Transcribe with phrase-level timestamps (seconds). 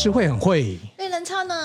[0.00, 1.56] 诗慧很会，瑞人超能。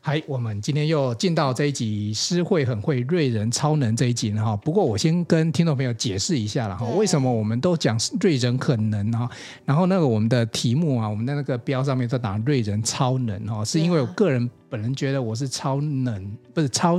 [0.00, 4.56] 嗨，我们今天又进到这一集“诗慧很会，瑞人超能”这一集哈。
[4.56, 9.28] 不过我先跟听众朋友解释一下了哈，为什么我们都讲瑞人很能哈？
[9.66, 16.98] 然后那个我们的题目啊，我们的那个标上面都打“瑞人超能”哈，是因为我个人本人觉得我是超能，不是超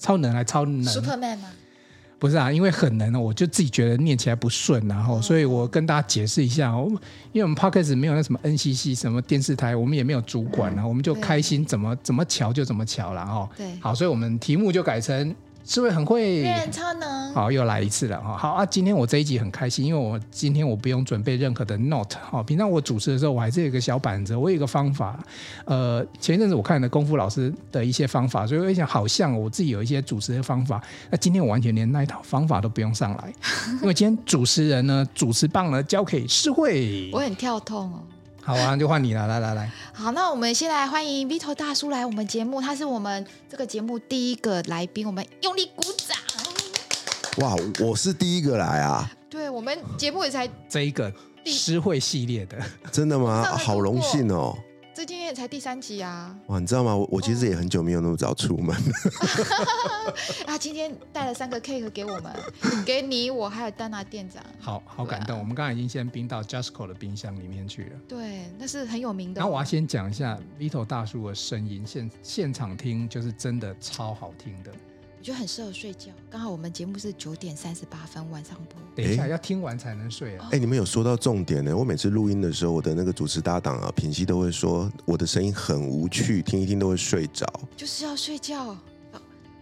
[0.00, 1.48] 超能还超能？Superman 吗？
[2.18, 6.98] 不是啊，因为很难，我就自己觉得念起来不顺，然后，所以我跟大家解释一下，我们
[7.32, 13.48] 因为我们 Podcast 没有那什么 NCC 什么电视台，我们也没有主管啊，我们就开心怎么怎么瞧就怎么瞧了哈。
[13.56, 15.34] 对，好，所以我们题目就改成。
[15.68, 17.34] 诗慧很会，人超能。
[17.34, 18.34] 好，又来一次了哈。
[18.38, 22.16] 好啊，今天我这一集很开心，因为我今天我不用准备任何的 note。
[22.22, 25.22] 好，平常我主持的时候，我还是有一个小板子，我有一个方法。
[25.66, 30.82] 呃，前一阵子我看了功夫老师的一些方法，所以我想，好像我自己有一些主持的方法。
[31.10, 33.30] 那今天我完全连那一套方法都不用上来，
[33.82, 37.10] 因为今天主持人呢，主持棒呢交给诗慧。
[37.12, 38.00] 我很跳痛哦。
[38.48, 39.70] 好啊，就换你了，来来来。
[39.92, 46.16] 好，那我们先来欢迎 Vito 大叔来我们节目，他是我们这个节目第一个来宾，我们用力鼓掌。
[47.44, 49.06] 哇，我是第一个来啊！
[49.28, 51.12] 对，我们节目也才这一个
[51.44, 52.56] 诗会系列的，
[52.90, 53.44] 真的吗？
[53.54, 54.56] 好荣幸哦。
[55.34, 56.36] 才第三集啊！
[56.46, 56.94] 哇，你知道吗？
[56.94, 58.74] 我我其实也很久没有那么早出门。
[60.46, 62.32] 啊，今天带了三个 cake 给我们，
[62.84, 64.42] 给你我还有丹娜店长。
[64.58, 67.90] 好好感动，啊、我们刚才已经先冰到 Justco 的冰箱里面去了。
[68.08, 69.38] 对，那是很有名的。
[69.40, 74.72] 然后我要先讲一下 Vito 大叔的声音，现现场听就是真的超好听的。
[75.28, 76.10] 我觉得很适合睡觉。
[76.30, 80.46] 刚好我们节目是九点三十八分晚上播，等一下要听完才能睡啊。
[80.46, 81.76] 哎、欸，你们有说到重点呢。
[81.76, 87.46] 我每次录音的时候，我的那个主持搭档啊，品熙都会说我的声音很无趣，听一听都会睡着。
[87.76, 88.74] 就是要睡觉，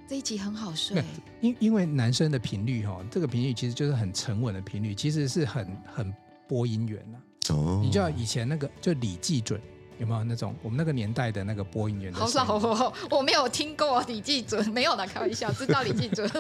[0.07, 1.03] 这一集很好睡。
[1.41, 6.15] 因因为男生的频率哈，这个频率其实就是很沉稳的频率，其实是很很
[6.47, 7.19] 播音员呐。
[7.53, 9.61] 哦，你知道以前那个就李济准。
[9.99, 12.19] 有没有那种我们那个年代的那个播音员的？
[12.19, 16.31] 好老哦，我没有听过李济准，没有啦，开玩笑，知道李济准。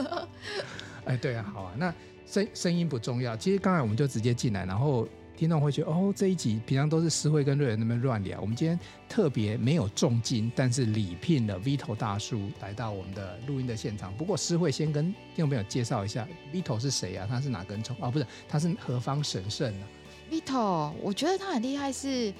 [1.06, 1.94] 哎，对啊，好啊，那
[2.26, 14.12] 声声音不重要，其实刚才我们就直接进来，然后听众会觉得哦，这一集平常都是诗慧跟瑞仁那边乱聊，我们今天特别没有重金，但是礼聘了 Vito 大叔来到我们的录音的现场。
[14.16, 15.04] 不过诗慧先跟
[15.34, 17.26] 听众朋友介绍一下，Vito 是谁啊？
[17.30, 17.96] 他是哪根葱？
[18.00, 19.86] 哦，不是，他是何方神圣呢
[20.30, 22.34] ？Vito，我觉得他很厉害是。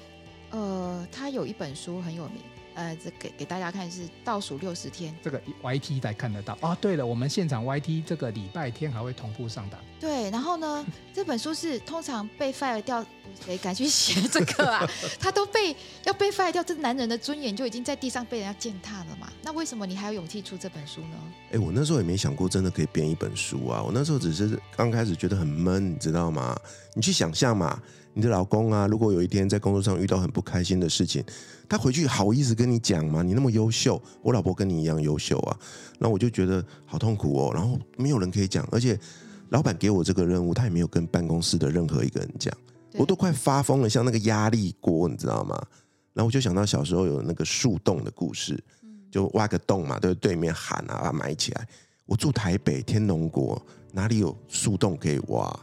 [0.51, 2.41] 呃，他有一本书很有名，
[2.75, 6.77] 呃，这给给大家看是倒数六十天，这个 YT 才看得到哦。
[6.79, 9.79] 对了，我们现场 YT 这个礼拜天还会同步上档。
[9.99, 13.05] 对，然后呢， 这本书是通常被 fire 掉，
[13.45, 14.87] 谁敢去写这个啊？
[15.19, 15.75] 他都被
[16.05, 19.29] 要被 fire 掉，这男人的尊严就已经在地上被人家践踏了嘛？
[19.43, 21.17] 那为什么你还有勇气出这本书呢？
[21.51, 23.81] 哎，我那时候也没想过真的可以编一本书啊。
[23.83, 26.57] 我那时候只是刚开始觉得很闷，你知道吗？
[26.93, 27.81] 你去想象嘛。
[28.17, 31.23] 你的老公啊，如果有一天在工作上遇到很不开心的事情，
[31.69, 33.21] 他回去好意思跟你讲吗？
[33.21, 35.55] 你那么优秀，我老婆跟你一样优秀啊，
[35.99, 37.51] 那我就觉得好痛苦哦。
[37.53, 38.99] 然后没有人可以讲，而且
[39.49, 42.51] 老板给我这个任务，他也没有跟办公室的任何一个人讲，
[42.93, 45.55] 我都快发疯了，像那个压力锅，你知道吗？
[46.13, 48.59] 然后我就想到小时候有那个树洞的故事，
[49.11, 51.67] 就挖个洞嘛，对对面喊啊，把它埋起来。
[52.07, 55.59] 我住台北天龙国，哪里有树洞可以挖？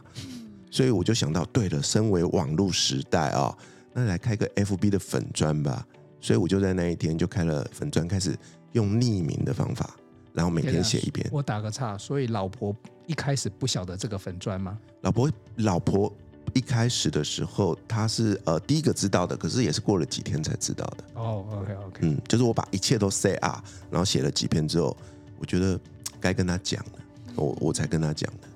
[0.75, 3.57] 所以我就想到，对了，身为网络时代啊、哦，
[3.93, 5.87] 那来开个 FB 的粉砖吧。
[6.19, 8.37] 所以我就在那一天就开了粉砖，开始
[8.73, 9.95] 用匿名的方法，
[10.33, 11.25] 然后每天写一篇。
[11.31, 12.75] 我打个岔，所以老婆
[13.07, 14.77] 一开始不晓得这个粉砖吗？
[14.99, 16.13] 老婆，老婆
[16.53, 21.03] 一开始的时候，她是呃第一个知道的，可是也是过了几天才知道的。
[21.13, 24.97] 哦、oh，OK OK，嗯，就是我把一切都 say 啊，然后写了几篇之后，
[25.39, 25.79] 我觉得
[26.19, 26.99] 该跟她讲了，
[27.37, 28.49] 我我才跟她讲的。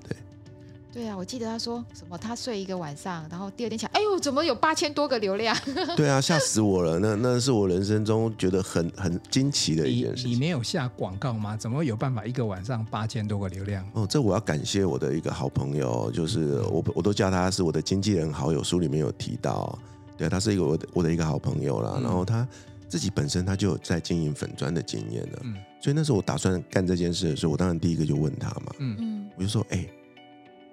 [0.99, 5.55] 对啊，我记得他说什么，他睡一个晚上，然后第二天起来，哎呦，怎么有八千多个流量？
[5.95, 6.99] 对啊，吓死我了！
[6.99, 10.27] 那那是我人生中觉得很很惊奇的一件事。
[10.27, 11.55] 你没有下广告吗？
[11.55, 13.81] 怎么有办法一个晚上八千多个流量？
[13.93, 19.79] 哦，这我要感谢我的一个好朋友，就是我我都叫他是我的经纪人好友，书里面有提到，
[20.17, 21.93] 对，他是一个我的我的一个好朋友啦。
[21.95, 22.45] 嗯、然后他
[22.89, 29.87] 自己本身他就有在经营粉砖的经验了，嗯，所以那时候我打算干这件事的时候，我当然第一个就问他嘛，嗯嗯，我就说，哎。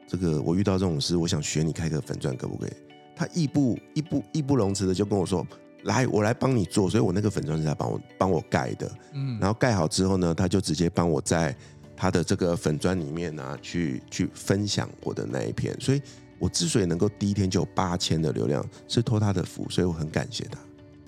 [0.07, 2.71] 这个我遇到这种事，我想学你开个粉钻，可不可以？
[3.15, 5.47] 他义不义不义不容辞的就跟我说
[5.85, 8.91] ：“来，我来帮你做。”所以，我那个粉钻是他帮我帮我盖的。
[9.15, 11.57] 嗯，然后盖好之后呢，他就直接帮我在
[11.97, 15.75] 他的这个粉钻里面呢、啊，去去分享我的那一篇。
[15.81, 16.03] 所以
[16.39, 20.59] 我之所以能够第一天就有八千的流量，是托他的福，所以我很感谢他。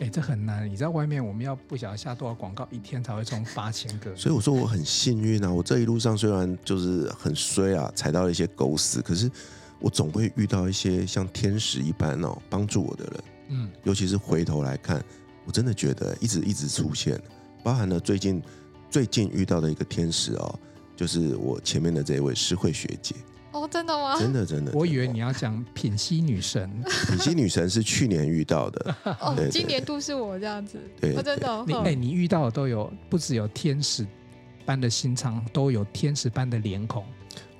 [0.00, 0.70] 哎，这很难。
[0.70, 4.14] 你在外面，我们要不晓得下多少广告，一天才会冲八千个。
[4.14, 5.52] 所以我说我很幸运啊！
[5.52, 9.28] 我这一路上虽然就是很衰啊，踩到了一些狗屎，可是
[9.80, 13.24] 我总会遇到一些像天使一般哦，帮助我的人。
[13.48, 15.04] 嗯，尤其是回头来看，
[15.44, 17.20] 我真的觉得一直一直出现，
[17.64, 18.40] 包含了最近
[18.88, 20.58] 最近遇到的一个天使哦，
[20.94, 23.16] 就是我前面的这一位诗慧学姐。
[23.60, 24.18] 哦，真的吗？
[24.18, 24.72] 真的真的。
[24.72, 26.70] 我以为你要讲品溪女神。
[27.08, 28.96] 品溪女神是去年遇到的。
[29.20, 30.78] 哦，今年度是我这样子。
[31.00, 31.64] 对，真的。
[31.66, 34.06] 你哎，你遇到的都有不只有天使
[34.64, 37.04] 般的心肠，都有天使般的脸孔。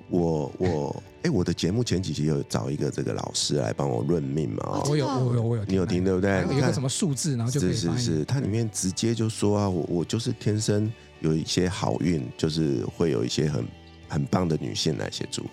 [0.09, 4.81] 我我哎，我的节目前几集有找一个这个老师来帮我论命嘛？
[4.89, 6.41] 我有我有我有，你有听对不对？
[6.41, 13.63] 有个什么数字，然后就是是是，它里面直接就说啊，我我就是天生有一些好运，就是会有一些很
[14.07, 15.45] 很棒的女性来协助，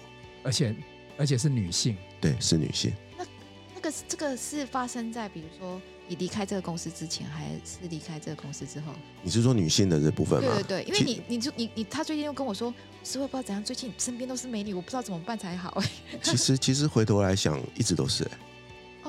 [0.47, 0.75] 而且
[1.19, 2.93] 而且是女性，对，是女性。
[3.19, 3.27] 那
[3.75, 5.79] 那个这个是发生在比如说。
[6.09, 8.93] 你离开这个公司之前，还是离开这个公司之后？
[9.25, 10.55] 你是说女性的这部分吗？
[10.55, 12.73] 对对对，因为你，你就你你，他最近又跟我说，
[13.03, 15.83] 是会不知道怎样，最近身边都是美女，我不知道怎么办才好。
[16.23, 18.31] 其实其实回头来想，一直都是哎。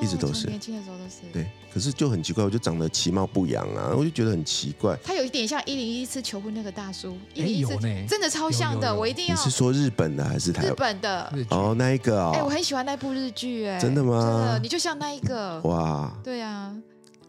[0.01, 4.97] 一直都是年轻的时候都是对，可是就很奇怪，我就长得其貌不扬啊，我就觉得很奇怪。
[5.03, 9.35] 他有一点像一零一次求婚那个大叔，哎有呢，真的超像的，我一定要。
[9.35, 10.71] 你是说日本的还是台湾？
[10.71, 14.21] 日本的哦，那一个哦，哎，我很喜欢那部日剧，哎，真的吗？
[14.21, 16.75] 真的，你就像那一个哇，对啊，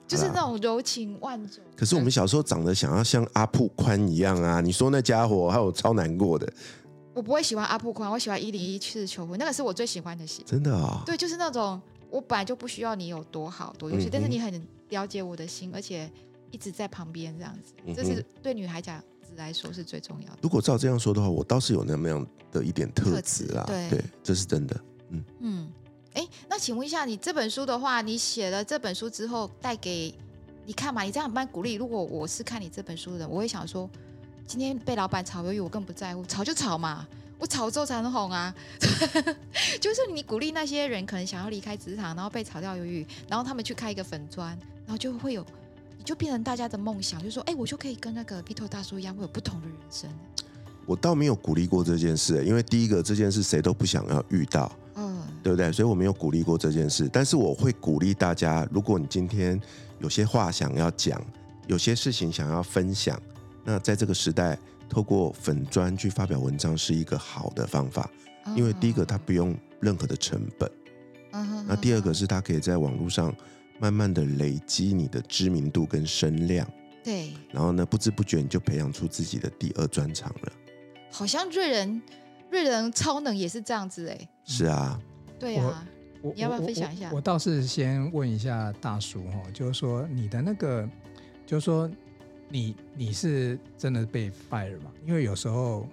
[0.06, 1.62] 就是那种柔情万种。
[1.76, 6.50] 可是我们小时候长得想要像阿布宽一样啊，你说那家伙还有超难过的。
[7.14, 10.44] 我不会喜欢阿布宽，我喜欢一零一次求婚，那个是我最喜欢的戏。
[10.46, 11.02] 真的啊？
[11.04, 11.80] 对，就是那种。
[12.10, 16.10] 我本来就不需要你有多好多优秀，嗯、但是你很了解我的心，而且
[16.50, 19.02] 一直在旁边这样子，嗯、这是对女孩讲
[19.36, 20.38] 来说是最重要的。
[20.42, 24.80] 如果照这样说的话，我倒是有那么样的一点特质啦，对，对，这是真的。
[25.10, 25.72] 嗯嗯，
[26.14, 30.14] 哎，那请问一下，你这本书的话，你写了这本书之后带给
[30.64, 31.02] 你看嘛？
[31.02, 31.74] 你这样蛮鼓励。
[31.74, 33.88] 如果我是看你这本书的人，我会想说，
[34.46, 37.06] 今天被老板炒鱿鱼，我更不在乎，炒就炒嘛。
[37.38, 38.52] 我炒作才能红啊！
[39.80, 44.48] 就是你鼓励那些人可能想要离开职场，然后被炒掉鱿鱼，然后他们去开一个粉砖，
[44.84, 45.46] 然后就会有，
[45.96, 50.10] 你就变成大家的梦想，就说：哎，我就可以跟那个 Pete 大叔一样，会有不同的人生。
[50.84, 55.70] 我倒没有鼓励过这件事，因为第一个这件事谁都不想要遇到，嗯，对不对？
[55.70, 59.60] 所以我没有鼓励过这件事，但是我会鼓励大家，如果你今天
[60.00, 61.22] 有些话想要讲，
[61.68, 63.20] 有些事情想要分享，
[63.62, 64.58] 那在这个时代。
[64.88, 68.10] 透过粉砖去发表文章是一个好的方法，
[68.56, 70.70] 因为第一个它不用任何的成本，
[71.66, 73.34] 那第二个是它可以在网络上
[73.78, 76.66] 慢慢的累积你的知名度跟声量，
[77.04, 80.52] 对，然后呢，不知不觉你就培养出自己的第二专长了。
[81.10, 82.02] 好像瑞人
[82.50, 84.98] 瑞人超能也是这样子哎，是啊，
[85.38, 85.86] 对啊，
[86.22, 87.10] 你要不要分享一下？
[87.12, 90.88] 我倒是先问一下大叔哈，就是说你的那个，
[91.46, 91.90] 就是说。
[92.48, 94.90] 你你是真的被 fire 吗？
[95.06, 95.86] 因为有时候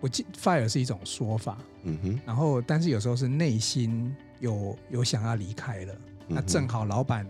[0.00, 5.94] 我记 fire 是一种说法，嗯哼，然后但是有时候是内心有有想要离开了，
[6.28, 7.24] 嗯、那正好老板，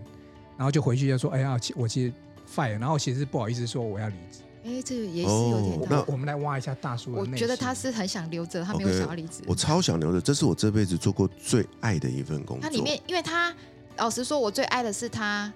[0.56, 2.12] 然后就回去就说，哎呀，我其实
[2.50, 5.80] fire，然后其实不好意思说我要离职，哎，这个也是有点。
[5.90, 9.42] 那我们来挖一下大叔的，我觉得他是很想留着，他没有想要离职。
[9.42, 12.62] Okay, 我超想留着，这是我这辈子做过最爱的一份工作。
[12.62, 13.54] 他里面，因为他
[13.96, 15.52] 老实说，我最爱的是他。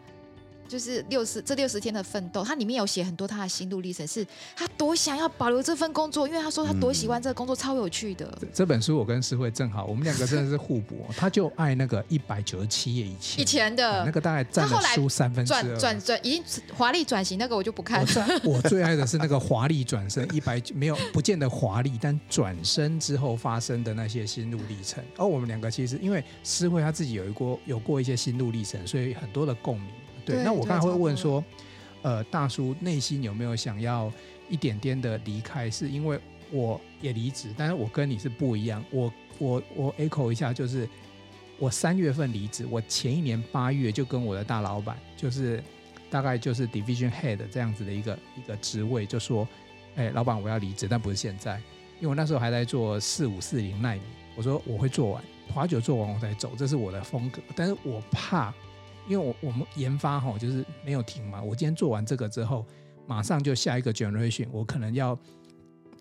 [0.68, 4.26] 就是六十这六十天的奋斗，他里面有写很多他的心路历程，是
[4.56, 8.38] 他多想要保留这份工作，因为他说他多喜欢这个工作，嗯、超有趣的。
[8.52, 11.06] 这本书我跟诗慧正好，我们两个真的是互补。
[11.16, 15.62] 他就爱那个一百九十七页以前以前的，那个大概占了书三分之二。
[15.62, 16.44] 转转转，已经
[16.76, 18.40] 华丽转型那个我就不看了。
[18.42, 25.02] 我最爱的是那个华丽转身一百没有不见得华丽，但转身之后发生的那些心路历程。
[25.16, 29.88] 而我们两个其实因为诗慧他自己有一过有过一些心路历程，所以很多的共鸣。
[30.24, 31.44] 对，那我刚才会问说，
[32.02, 34.10] 呃，大叔内心有没有想要
[34.48, 35.70] 一点点的离开？
[35.70, 36.18] 是因为
[36.50, 38.84] 我也离职，但是我跟你是不一样。
[38.90, 40.88] 我我我 echo 一下，就是
[41.58, 45.62] 我三月份离职，我前一年八月就跟我的大老板，就是
[46.10, 49.46] 大概就是 division head 这样子的一个一个职位，就说，
[49.96, 51.56] 哎，老板我要离职，但不是现在，
[52.00, 54.00] 因为我那时候还在做四五四零纳米，
[54.36, 58.52] 我说我会做完，华九做完我再走，这是我的风格，但是我怕。
[59.06, 62.64] 因为我我们研发哈就是没有停嘛，我今天做完这个之后，
[63.06, 65.18] 马上就下一个 generation，我可能要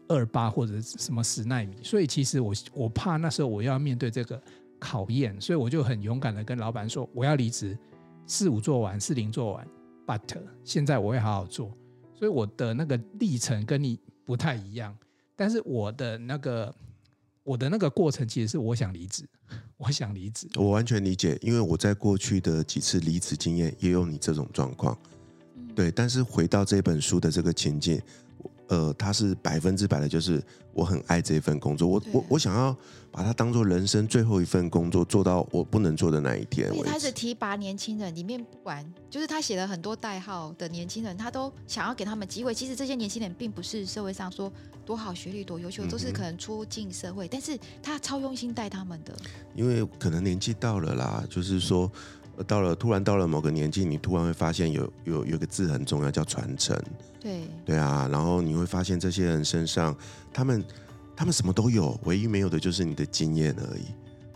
[0.07, 4.41] 二八或者什么十奈米，所以其实我我怕那时候我要面对这个
[4.79, 7.77] 考验，所以我就很勇敢的跟老板说我要离职，
[8.25, 9.67] 四五做完，四零做完
[10.07, 10.21] ，but
[10.63, 11.71] 现在我会好好做，
[12.13, 14.97] 所以我的那个历程跟你不太一样，
[15.35, 16.73] 但是我的那个。
[17.43, 19.27] 我的那个过程其实是我想离职，
[19.77, 20.47] 我想离职。
[20.55, 24.97] 我完全理解，因为我在过去的几次离职经验也有你这种状况，
[25.75, 25.91] 对。
[25.91, 28.01] 但是回到这本书的这个情境，
[28.69, 30.41] 呃，他是百分之百的，就是
[30.73, 32.75] 我很爱这份工作，我我我想要
[33.11, 36.69] 把它当做人生最后一份工作，做到我不能做的那一天。
[36.73, 42.53] 所以他是提拔年轻人，里面不管就是他写了很多代号的年轻人，他都想要给他们机会。
[42.53, 44.51] 其实这些年轻人并不是社会上说
[44.85, 49.13] 多好学历多优秀，都是可能出进社会，但是他超用心带他们的。
[49.53, 51.91] 因为可能年纪到了啦，就是说。
[52.47, 56.75] 到了突然到了某个年纪，你突然会发现有有有个字很重要，叫传承。
[57.19, 59.95] 对对啊，然后你会发现这些人身上，
[60.33, 60.63] 他们
[61.15, 63.85] 他们什么都有，唯一没有的就是你的经验而已。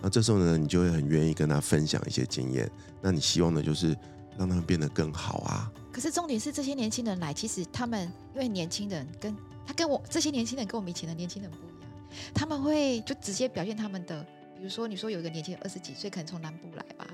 [0.01, 2.69] 那这时候呢，你就会很愿意跟他分享一些经验。
[3.01, 3.97] 那你希望的就是
[4.37, 5.71] 让他们变得更好啊。
[5.91, 8.03] 可是重点是这些年轻人来，其实他们
[8.35, 9.35] 因为年轻人跟
[9.65, 11.89] 他跟我这些年轻人跟我们以前的年轻人不一样，
[12.33, 14.23] 他们会就直接表现他们的，
[14.55, 17.07] 比如说你说有一个年轻人二十几岁，可能从南部来吧。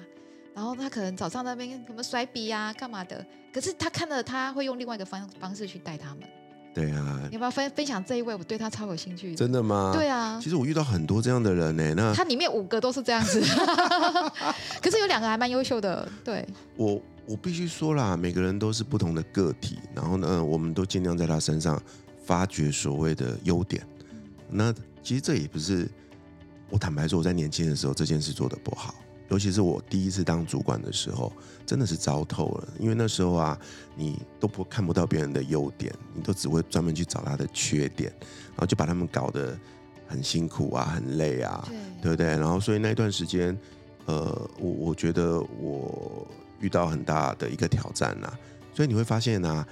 [0.55, 3.25] 然后他可能早上那边什么甩笔呀、啊，干嘛的？
[3.53, 6.19] 可是他看了，他会用另外一个方方式去带他们。
[6.73, 8.33] 对啊，你要不要分分享这一位？
[8.33, 9.35] 我对他超有兴趣。
[9.35, 9.91] 真的吗？
[9.93, 10.39] 对啊。
[10.41, 11.93] 其实我遇到很多这样的人呢。
[11.95, 13.39] 那他里面五个都是这样子，
[14.81, 16.07] 可是有两个还蛮优秀的。
[16.23, 16.43] 对。
[16.75, 21.79] 我我必须说啦，每个人都是不同的个体，然后呢，我们都尽量在他身上
[22.25, 23.85] 发掘所谓的优点。
[24.49, 25.87] 那其实这也不是
[26.71, 28.95] 我坦白说，我在年轻的时候这件事做的不好。
[29.29, 31.31] 尤其是我第一次当主管的时候，
[31.65, 32.67] 真的是糟透了。
[32.79, 33.59] 因为那时候啊，
[33.95, 38.13] 你都不看不到别人的优点，你都只会专门去找他的缺点，
[38.49, 39.57] 然后就把他们搞得
[40.07, 42.27] 很辛苦啊，很累啊，对，对不对？
[42.27, 43.57] 然后所以那段时间，
[44.05, 46.27] 呃，我我觉得我
[46.59, 48.31] 遇到很大的一个挑战呐。
[48.73, 49.65] 所以你会发现啊，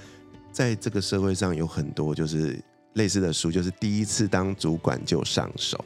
[0.51, 2.59] 在这个社会上有很多就是
[2.93, 5.83] 类似的书，就是第一次当主管就上手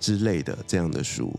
[0.00, 1.32] 之类的这样的书。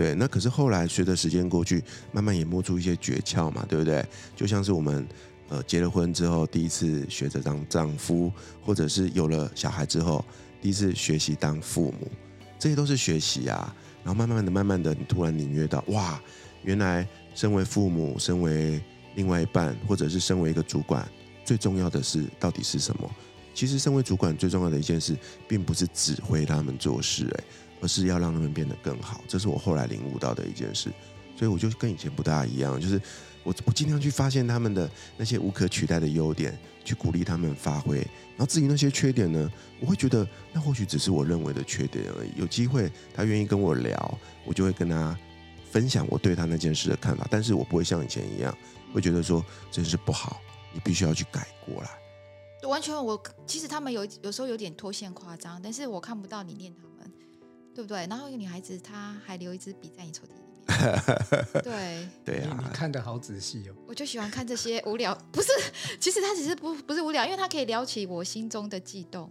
[0.00, 4.02] 对，那可是后来随着时间过去，慢慢也摸出一些诀窍嘛，对不对？
[4.34, 5.06] 就像是我们
[5.50, 8.32] 呃结了婚之后，第一次学着当丈夫，
[8.64, 10.24] 或者是有了小孩之后，
[10.62, 12.10] 第一次学习当父母，
[12.58, 13.76] 这些都是学习啊。
[14.02, 16.18] 然后慢慢的、慢慢的，你突然领略到，哇，
[16.62, 18.80] 原来身为父母、身为
[19.16, 21.06] 另外一半，或者是身为一个主管，
[21.44, 23.10] 最重要的是到底是什么？
[23.52, 25.14] 其实，身为主管最重要的一件事，
[25.46, 27.44] 并不是指挥他们做事，哎。
[27.80, 30.90] 而是要让他们变得更好，这是我后来领悟到的一件事，
[31.36, 33.00] 所以我就跟以前不大一样，就是
[33.42, 37.96] 我我尽量去发现他们的那些无可取代的优点，去鼓励他们发挥。
[38.36, 42.30] 然后至于那些缺点呢，我会觉得那或许只是我认为的缺点而已。
[42.36, 45.18] 有机会他愿意跟我聊，我就会跟他
[45.70, 48.56] 分享我对他那件事的看法，但是我不会像以前一样，
[48.92, 50.40] 会觉得说真是不好，
[50.72, 51.90] 你必须要去改过来。
[52.68, 57.12] 完全我其实他们有有时候有点脱线夸张，但是我看不到你念他们。
[57.74, 58.06] 对不对？
[58.08, 60.40] 然后一个女孩子，她还留一支笔在你抽屉里面。
[61.62, 63.74] 对 对啊，你看的好仔细哦。
[63.88, 65.48] 我就喜欢看这些无聊，不是，
[65.98, 69.30] 其实她只是不不是无聊，因为她可以撩起我心中的悸动。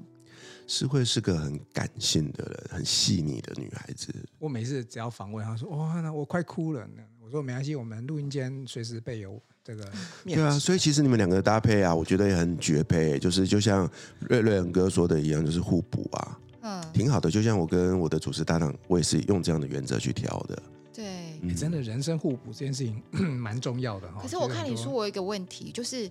[0.67, 4.13] 诗慧是个很感性的人，很细腻的女孩子。
[4.37, 6.87] 我每次只要访问她说：“哇，那我快哭了。”
[7.23, 9.83] 我说：“没关系，我们录音间随时备有这个。
[10.25, 16.39] ”对啊，所以其实你们两个的搭配啊，我觉得也很绝配，就是就像瑞瑞恩哥说的一样，就是互补啊。
[16.61, 20.61] 嗯，挺好的，就像我跟我的主持搭档，我也是用这样的原则去挑的。
[20.93, 23.01] 对，真的人生互补这件事情
[23.37, 24.19] 蛮重要的哈。
[24.21, 26.09] 可是我看你说我有一个问题，就是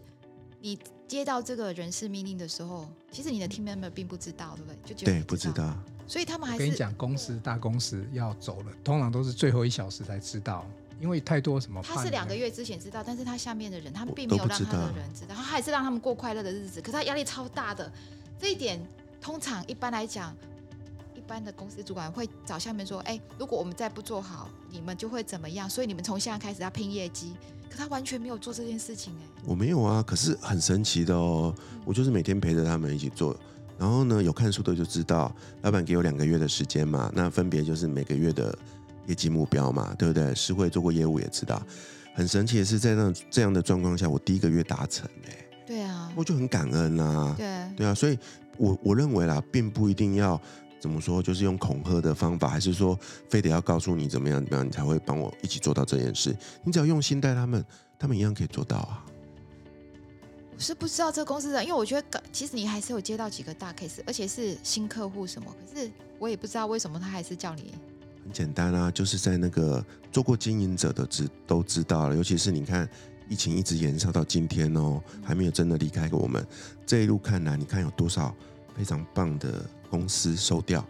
[0.62, 4.76] 你接到这个人事命令的时候，其实你的 team member 并不知道，对不对？
[4.86, 5.76] 就觉得对，不知道。
[6.06, 10.64] 所以他们还是跟你讲，公司大公司要走了，通常都是最后一小时才知道，
[10.98, 11.82] 因为太多什么。
[11.82, 16.80] 他是两个月之前知道，但是他下面的人，他并没有让他的人知道，他还是让他们过快乐的日子。
[16.80, 17.92] 可是他压力超大的，
[18.38, 18.80] 这一点。
[19.20, 20.34] 通常一般来讲，
[21.14, 25.68] 一般的公司主管会找下面说：“哎，如果我们再不做好，你们就会怎么样？
[25.68, 27.34] 所以你们从现在开始要拼业绩。”
[27.70, 29.42] 可他完全没有做这件事情哎。
[29.44, 31.54] 我没有啊，可是很神奇的哦。
[31.84, 33.36] 我就是每天陪着他们一起做，
[33.76, 38.56] 然后呢，有看书的就知道，老板给我两个月的时间嘛，那分别就是每个月的
[39.06, 40.34] 业绩目标嘛，对不对？
[40.34, 41.60] 诗慧做过业务也知道，
[42.14, 45.36] 很神奇的是在那这样的状况下，我第一个月达成哎。
[45.66, 47.34] 对啊，我就很感恩啊。
[47.36, 48.18] 对对啊，所以。
[48.58, 50.40] 我我认为啦，并不一定要
[50.80, 52.98] 怎么说，就是用恐吓的方法，还是说
[53.28, 56.36] 非得要告诉你怎么样怎么样，你才会帮我一起做到这件事。
[56.64, 57.64] 你只要用心带他们，
[57.98, 59.04] 他们一样可以做到啊。
[60.54, 67.74] 我是不知道这个公司的，因为我觉得其实你还是有接到几个大 case，而且是新客户什么，可是我也不知道为什么他还是叫你。
[68.24, 72.88] 很简单啊，就是在那个做过经营者的知都知道了，尤其是你看。
[73.28, 76.44] 疫情一直延烧到今天哦，还没有真的离开过我们。
[76.86, 78.34] 这一路看来，你看有多少
[78.76, 80.84] 非常棒的公司收掉，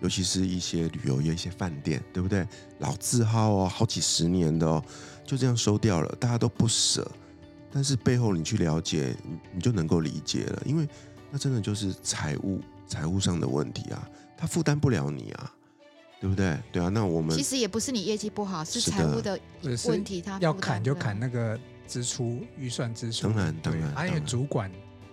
[0.00, 2.46] 尤其是一些旅游业、一些饭店，对不对？
[2.78, 4.82] 老字号哦，好几十年的哦，
[5.24, 7.08] 就这样收掉了，大家都不舍。
[7.70, 9.14] 但是背后你去了解，
[9.52, 10.86] 你就能够理解了，因为
[11.30, 15.52] 那真的就是财务财务上的问题啊，他负担不了你啊，
[16.20, 16.58] 对不对？
[16.70, 19.38] 对啊，那我们其实也不是你业绩不好，是财务的
[19.86, 21.58] 问题，他要砍就砍那个
[21.92, 24.70] 支出预算支出，当然当然，啊，因为主管，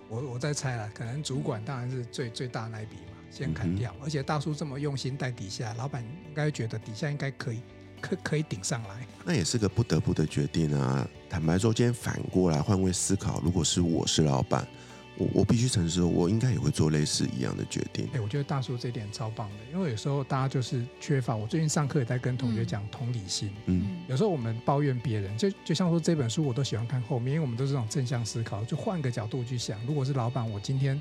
[0.08, 7.60] 我我在猜了，可能主管当然是最最大那一笔嘛，先砍掉，嗯、而且大叔这么用心带底下，老板应该觉得底下应该可以。
[8.02, 11.06] 可可以顶上来，那也是个不得不的决定啊。
[11.28, 14.66] 坦白说，今天反过来换位思考，如果是我是老板，
[15.20, 18.06] 我我必须承认，我应该也会做类似一样的决定。
[18.06, 21.36] 哎、欸，我觉得大叔这一点超棒的，因为有时候大家就是缺乏。
[21.36, 23.50] 我最近上课也在跟同学讲同理心。
[23.66, 31.00] 嗯，有时候我们抱怨别人，就就像说这本书，我都喜欢看后面，因为我们都是这种正向思考，就换个角度去想，如果是老板，我今天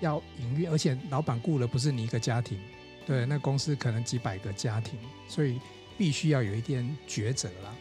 [0.00, 2.58] 要营运，而且老板雇的不是你一个家庭，
[3.06, 4.98] 对，那公司可能几百个家庭，
[5.28, 5.58] 所以。
[5.98, 7.74] 必须要有一点抉择啦，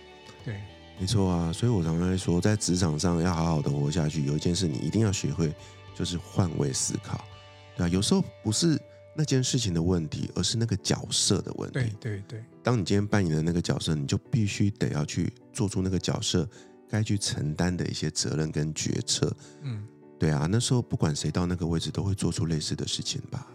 [0.44, 0.60] 对，
[1.00, 5.50] 没错啊，所以我常常说，在职场上要好好的活下去，有一件事你一定要学会，
[6.00, 7.26] 就是换位思考，
[7.76, 8.80] 对啊，有时候不是
[9.14, 11.94] 那件事情的问题，而是那个角色的问题。
[12.00, 16.48] 对对对，当你今天扮演的那个角色，你就必须得要去做出那个角色
[16.88, 19.36] 该去承担的一些责任跟决策。
[19.64, 19.86] 嗯，
[20.18, 23.46] 对啊，那时候不管谁到那个位置，都会做出类似的事情吧。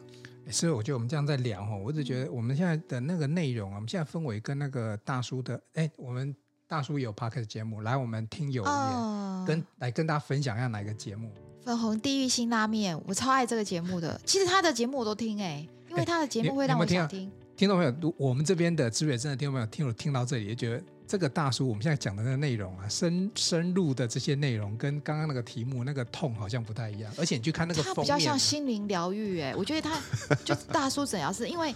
[0.51, 6.37] 所以我觉得我们这样在聊哈，我只觉得我们现在的那个内容啊，我们现在氛围跟那个大叔的，哎，我们
[6.69, 11.33] 大叔有 podcast 节目，来我们听友言，跟来跟大家分享一下哪一个节目？
[11.64, 14.21] 粉红地狱辛拉面，我超爱这个节目的。
[14.26, 17.30] 其实他的节目我都听哎，因为他的节目会让我想听。
[17.56, 18.14] 听到没有？
[18.18, 19.66] 我们这边的资源真的听到没有？
[19.66, 20.83] 听听到这里也觉得。
[21.06, 27.12] 这个大叔，我们现在讲的那个内容啊，深深入的这些内容，跟刚刚那个题目那个痛好像不太一样。
[27.18, 30.00] 而且你去看那个封面，他比较像心灵疗愈哎，我觉得他
[30.47, 31.75] 就大叔怎样是因为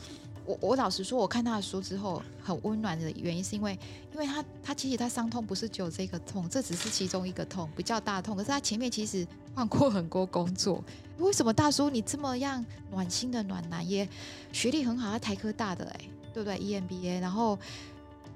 [0.48, 3.78] 我我老实说，我看他的书之后很温暖的原因，是因为
[4.12, 8.34] 因为他他其实他伤痛不是只有这个痛，这只是其中一个痛，比较大的痛。
[8.34, 10.82] 可是他前面其实换过很多工作，
[11.18, 14.08] 为什么大叔你这么样暖心的暖男，也
[14.50, 16.00] 学历很好，他台科大的哎，
[16.32, 17.58] 对不对？EMBA，然后。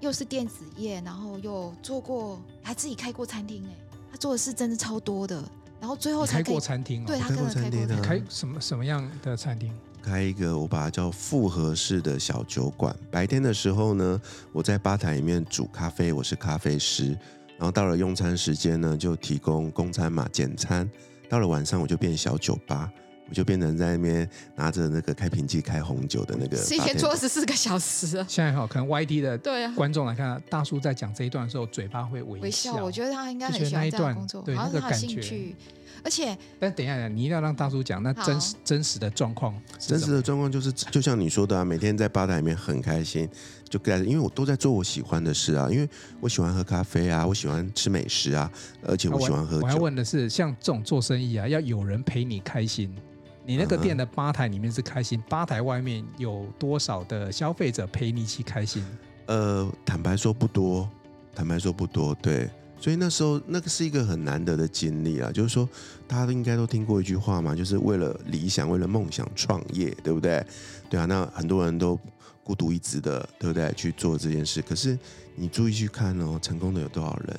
[0.00, 5.40] 又是电子业，然后又做过，还自己开过餐厅哎，他做的事真的超多的，
[5.78, 9.72] 然后最后才开过餐厅，对他开过餐厅的，开什么什么样的餐厅？
[10.02, 12.94] 开一个我把它叫复合式的小酒馆。
[13.10, 14.20] 白天的时候呢，
[14.52, 17.16] 我在吧台里面煮咖啡，我是咖啡师，
[17.56, 20.90] 然后到了用餐时间呢，就提供供餐嘛，简餐。
[21.28, 22.90] 到了晚上，我就变小酒吧。
[23.28, 28.22] 我就变成在那边拿着那个开瓶器开红酒的那个，是一天做二十四个小时。
[28.28, 32.84] 现在好，可能 YT 的对观众来看，大叔在讲这一段的时候，嘴巴会微笑。
[32.84, 35.54] 我觉得他应该很喜欢这样工作，对那个感觉。
[36.04, 39.54] 而且，但等一下，你一定要让大叔讲那真实真实的状况。
[39.78, 43.28] 真实的状况就是，就像你说的啊，每天在吧台里面很开心，
[43.68, 45.88] 就因为我都在做我喜欢的事啊，因为
[46.20, 48.50] 我喜欢喝咖啡啊，我喜欢吃美食啊，
[48.82, 49.66] 而且我喜欢喝酒。
[49.66, 52.92] 我要问的是，像这种做生意啊，要有人陪你开心。
[53.44, 58.84] 你那个店的吧台里面是开心，吧台外面有多少的消费者陪你一起开心？
[59.26, 60.88] 呃，坦白说不多，
[61.34, 62.48] 坦白说不多，对。
[62.82, 65.68] 所以那时候那个是一个很难得的经历啊，就是说
[66.08, 70.44] 大家都应该都听过一句话嘛，就是为了理想，为了梦想创业，对不对？
[70.90, 71.96] 对啊，那很多人都
[72.42, 73.72] 孤独一掷的，对不对？
[73.76, 74.98] 去做这件事，可是
[75.36, 77.38] 你注意去看哦，成功的有多少人？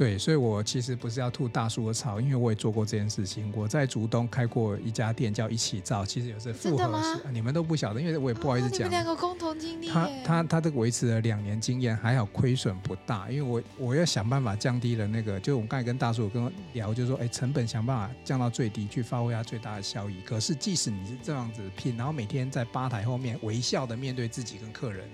[0.00, 3.52] 对，所以我其实不是要吐大叔的槽，因为我也做过这件事情。
[3.54, 7.20] 我在竹东开过一家店，叫一起造，其实也是复合式。
[7.30, 8.78] 你们都不晓得，因为我也不好意思讲。
[8.78, 9.88] 哦、你们两个共同经历。
[9.88, 13.30] 他他他这个维持了两年经验，还好亏损不大。
[13.30, 20.22] 因为我我要想办法降低了那个，就我刚才跟大叔跟我聊，就是说，哎，成本想办法降到最低，去发挥它最大的效益。
[20.24, 25.06] 可是即使你是这样子拼，然后每天在吧台后面微笑的面对自己跟客人，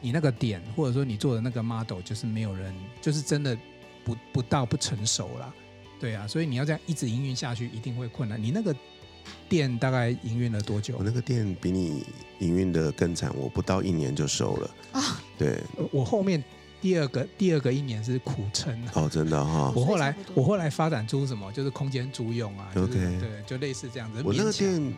[0.00, 3.58] 你那个点或者说你做的那个 model，就是没有人，就是真的。
[4.08, 5.54] 不不到不成熟了，
[6.00, 8.42] 对啊，所以你要这样一直营运下去，一定会困难。
[8.42, 8.74] 你那个
[9.50, 10.94] 店大概营运了多久？
[10.96, 12.02] 我那个店比你
[12.38, 15.20] 营运的更惨，我不到一年就收了啊。
[15.36, 16.42] 对，我后面
[16.80, 19.72] 第二个第二个一年是苦撑哦，真的哈、哦。
[19.76, 22.70] 我后来我后来发展出什么，就是空间租用啊。
[22.76, 24.22] OK，对，就类似这样子。
[24.24, 24.94] 我那个店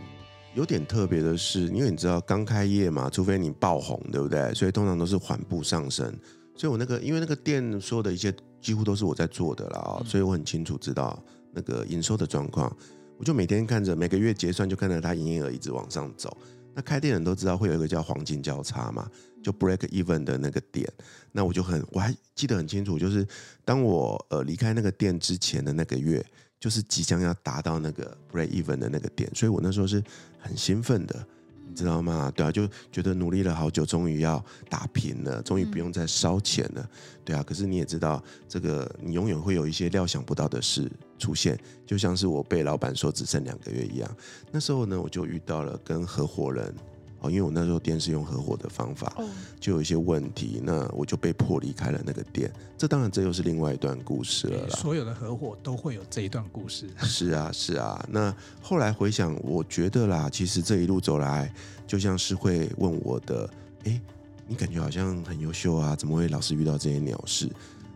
[0.55, 4.55] 有点特别的是，因为你知道刚开业嘛，除非你爆红，对不对？
[4.55, 6.15] 所以通常都是缓步上升。
[6.55, 8.35] 所以我那个因为那个店所有的一些。
[8.61, 11.19] 几乎都是我在做的了，所以我很清楚知道
[11.51, 12.71] 那个营收的状况。
[13.17, 16.37] 我就每天看着每个月结算，就看着它营业额一直往上走。
[16.75, 19.11] 那开店人都知道会有一个叫黄金交叉嘛，
[19.43, 20.87] 就 break even 的那个点。
[21.33, 23.27] 那我就很我还记得很清楚，就是
[23.65, 26.23] 当我呃离开那个店之前的那个月，
[26.61, 30.05] 就是即将要达到那个 break even 的那个点，所以我那时候是
[30.39, 31.27] 很兴奋的。
[31.71, 32.31] 你知道吗？
[32.35, 36.89] 对啊，就觉得努力了好久，终于要打平了，终于不用再烧钱了，嗯、
[37.25, 37.43] 对啊。
[37.43, 44.17] 可是你也知道，这个你永远会有一些料想不到的事出现，就像是我被老板说只剩两个月一样。
[44.51, 46.75] 那时候呢，我就遇到了跟合伙人。
[47.21, 49.15] 哦，因为我那时候店是用合伙的方法，
[49.61, 52.51] 就有一些问题，那我就被迫离开了那个店。
[52.79, 54.77] 这当然，这又是另外一段故事了啦。
[54.77, 56.89] 所有的合伙都会有这一段故事。
[57.05, 58.03] 是啊，是啊。
[58.09, 61.53] 那后来回想，我觉得啦，其实这一路走来，
[61.87, 63.51] 就像是会问我的，
[63.85, 64.01] 哎，
[64.49, 67.49] 你感觉好像很优秀啊，怎么会老是遇到这些鸟事？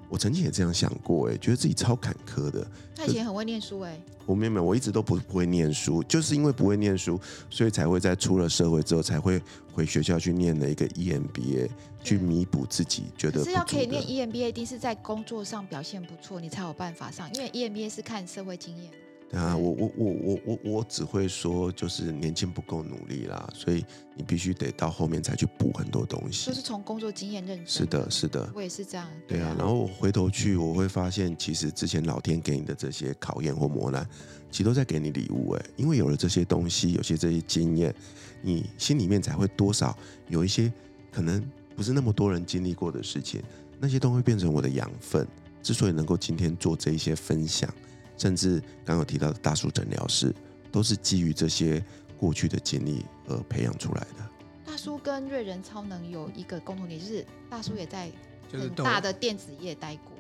[0.09, 2.67] 我曾经也这样想过，哎，觉得自己超坎坷的。
[2.97, 4.01] 他以前很会念书，哎。
[4.27, 11.69] 我没有，我一直都不不会念书，就是因为不会念书，所以才会在出了社会之后，才会回学校去念了一个 EMBA，
[12.03, 13.41] 去弥补自己觉得。
[13.41, 18.91] 可是要可以念 EMBA，一定是在工作上表现不错，你才有办法上，因为 EMBA 是看社会经验。
[19.35, 23.85] 啊，我我我我我我只会说，就是年轻不够努力啦，所以
[24.17, 26.47] 你必须得到后面才去补很多东西。
[26.47, 27.81] 就是从工作经验认识。
[27.81, 29.09] 是的，是的，我也是这样。
[29.27, 34.09] 对啊，然后我回头去，我会发现，其实之前老天给你的这些考验或磨难，
[34.51, 37.95] 其实都在给你礼物哎，因为有了这些东西，有些这些经验，
[38.41, 39.97] 你心里面才会多少
[40.29, 40.73] 有一些
[41.11, 41.45] 可能
[41.75, 43.43] 不是那么多人经历过的事情，
[43.81, 45.27] 那些都会变成我的养分。
[45.61, 47.73] 之所以能够今天做这一些分享。
[48.17, 50.35] 甚至刚刚提到的大叔诊疗室，
[50.71, 51.85] 都是基于这些
[52.17, 54.31] 过去的经历而培养出来的。
[54.67, 58.11] 大叔跟瑞人超能有一个共同点，就是大叔也在
[58.51, 60.13] 很大的电子业待过，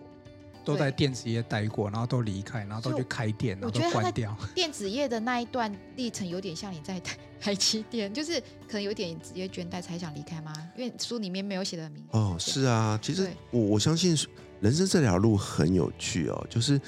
[0.64, 4.36] 都在电子业待过，然后都离开，然后都去开店，然后都关掉。
[4.54, 7.00] 电子业的那一段历程有点像你在
[7.40, 10.52] 台积电， 就是可能有点职业倦怠才想离开吗？
[10.76, 12.04] 因为书里面没有写的明。
[12.10, 14.16] 哦，是啊，其实我我相信
[14.60, 16.80] 人生这条路很有趣哦，就是。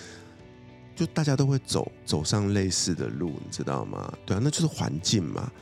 [0.96, 4.12] 就大家都会走走上类似的路，你知道吗？
[4.24, 5.52] 对啊，那就是环境嘛。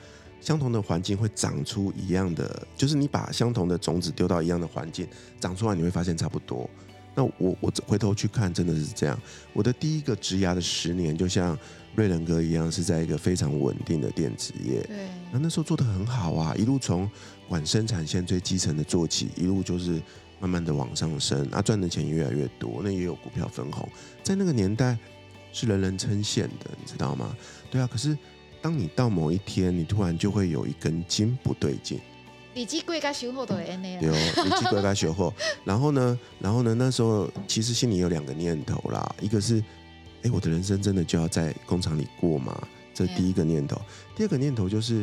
[0.41, 5.09] 相同的环境会长出一样的，就是你把相同的种子丢到一样的环境，
[5.41, 6.69] 长出来你会发现差不多。
[7.15, 9.19] 那我我回头去看，真的是这样。
[9.55, 11.59] 我的第一个职涯的十年，就像
[11.95, 14.83] 瑞仁哥一样，是在一个非常稳定的电子业。
[14.83, 15.09] 对。
[15.33, 17.11] 那那时候做的很好啊，一路从
[17.49, 19.99] 管生产线最基层的做起，一路就是
[20.41, 23.89] 慢慢的往上升，啊，赚的钱越来越多，那也有股票分红，
[24.23, 24.99] 在那个年代。
[25.55, 27.35] 是人人称羡的，你知道吗？
[27.71, 28.19] 对啊，可是
[28.61, 32.01] 当你到某一天，你突然就会有一根筋不对劲。
[32.53, 35.33] 你几贵该修后的 N A 对哦，你几贵该修后。
[35.65, 39.63] 然后呢，然后呢，那时候其实心里有两个念头啦，一个是，
[40.23, 42.57] 哎，我的人生真的就要在工厂里过吗？
[42.93, 43.81] 这第一个念头。
[44.17, 45.03] 第二个念头就是，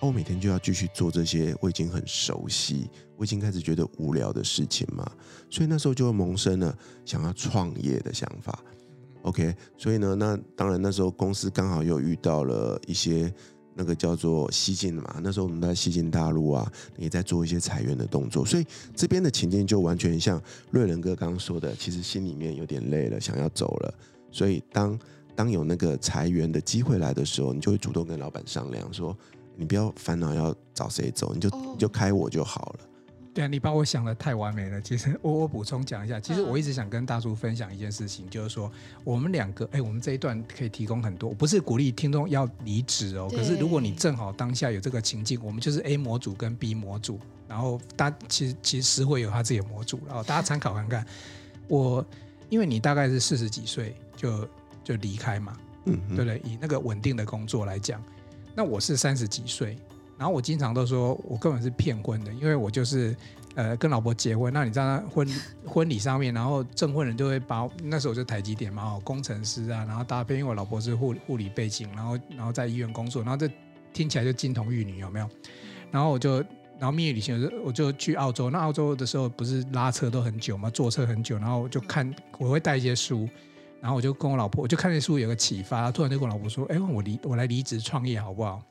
[0.00, 5.10] 哦，我每天就要继续做这些我已经很熟悉、我已经开始觉得无聊的事情嘛。
[5.48, 6.76] 所以那时候就会萌生了
[7.06, 8.62] 想要创业的想法。
[9.22, 13.32] OK，所以呢，那当然那时候公司刚好又遇到了一些
[13.74, 23.94] 那个叫做西进的嘛，那时候我们在西进大陆啊，也在做一些裁员的动作，所以这边的情境就完全像瑞仁哥刚刚说的，其实心里面有点累了，想要走了。
[24.30, 24.98] 所以当
[25.34, 29.16] 当有那个裁员的机会来的时候，你就会主动跟老板商量说，
[29.56, 32.88] 你不要烦恼要找谁走，你就你就开我就好了。
[33.34, 34.78] 对啊，你把我想的太完美了。
[34.80, 38.70] 其实我我补充讲一下，其实我一直想跟大叔分享一件事情，就是说
[39.04, 43.28] 我们两个，哎，我们这一段可以提供很多，不是鼓励听众要离职哦。
[43.30, 47.18] 可是如果你正好当下有这个情境，我们就是 A 模组跟 B 模组，
[47.48, 51.06] 然后大家其实其实会有他自己的模组，然后大家参考看看。
[51.68, 52.04] 我
[52.50, 54.46] 因为你大概是四十几岁就
[54.84, 56.38] 就离开嘛，嗯，对不对？
[56.44, 58.04] 以那个稳定的工作来讲，
[58.54, 59.78] 那我是三十几岁。
[60.22, 63.12] 然后我经常都说，我根本是骗婚的，因为我就是
[63.56, 65.28] 呃跟老婆结婚，那你知道婚
[65.66, 73.50] 婚礼上面，然后证婚人就会把那时候就台积电嘛，工程师啊，然后搭配，因为我老婆是护护理背景，然后然后在医院工作，然后这
[73.92, 75.28] 听起来就金童玉女有没有？
[75.90, 76.36] 然后我就
[76.78, 82.08] 然后蜜月旅行，我就我就去澳洲，那澳洲的时候不是拉车都很久嘛，坐车很久，然后我就看
[82.38, 83.28] 我会带一些书，
[83.80, 88.62] 然后我就跟我老婆，我就看那书有个启发，突然就跟我老婆说，哎，我离我来离职创业好不好？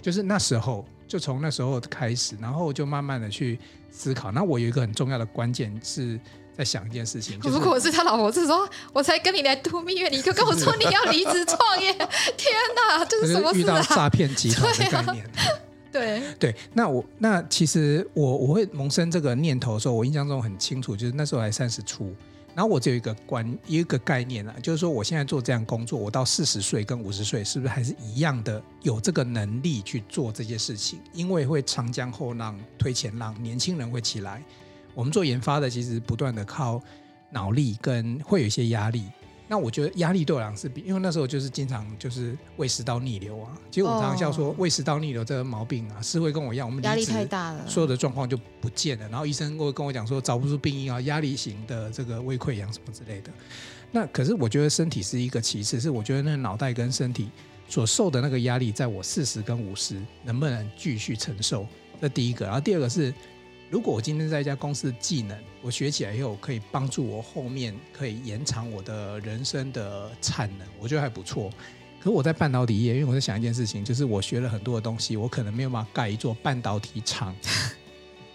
[0.00, 3.58] 就是那时候，就从那时候开始，然后就慢慢的去
[3.90, 4.30] 思考。
[4.30, 6.18] 那我有一个很重要的关键是
[6.56, 15.28] 在想一件事情，就是、如果是他老婆是说，我才跟你来度 蜜月，你就跟我说你要离职创业，天哪，这是什么、啊、遇到诈骗集团的概念？
[15.90, 22.14] 对对，那我那其实我我会萌生这个念头的时候，我印象中很清楚，就是那时候还三十出。
[22.58, 30.98] 然后我只有一个观一个概念啊，就是说我现在做这样工作，我到四十岁跟五十岁是不是还是一样的有这个能力去做这些事情？
[31.12, 34.42] 因为会长江后浪推前浪，年轻人会起来。
[34.92, 36.82] 我们做研发的其实不断的靠
[37.30, 39.04] 脑力跟会有一些压力，
[39.50, 43.56] 那我觉得压力对我来讲是比，因为那时候就是经常就是胃食道逆流啊。
[43.70, 49.08] 其实我常常笑说，胃食道逆流这个毛病啊，是会跟我一样，我们压力太大了，所有的状况就不见了。
[49.08, 53.30] 然后医生会跟我讲说，找不出病因啊，压力型的这个胃溃疡什么之类的。
[53.90, 57.30] 那可是我觉得身体是一个其次，是我觉得那脑袋跟身体
[57.68, 61.66] 所受的那个压力，在我四十跟五十能不能继续承受？
[62.00, 62.44] 这第一个。
[62.44, 63.14] 然后第二个是。
[63.70, 71.50] 如果我今天在一家公司的技能，我学起来以后可以帮助我后面可以延长我的人生的产能，我觉得还不错。
[72.00, 77.36] 可我在半导体业，因为我在想一件事情，就是我学了很多的东西，我可能没有办法盖一座半导体厂，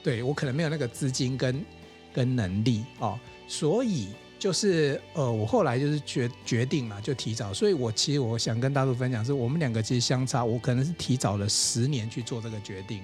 [0.04, 1.66] 对，我可能没有那个资金跟
[2.14, 7.52] 跟能力哦，所以就是呃，我后来就是决决定了，就提早。
[7.52, 13.02] 所以我其实我想跟大家分享是，我们两个其实相差，我可能是提早了十年去做这个决定。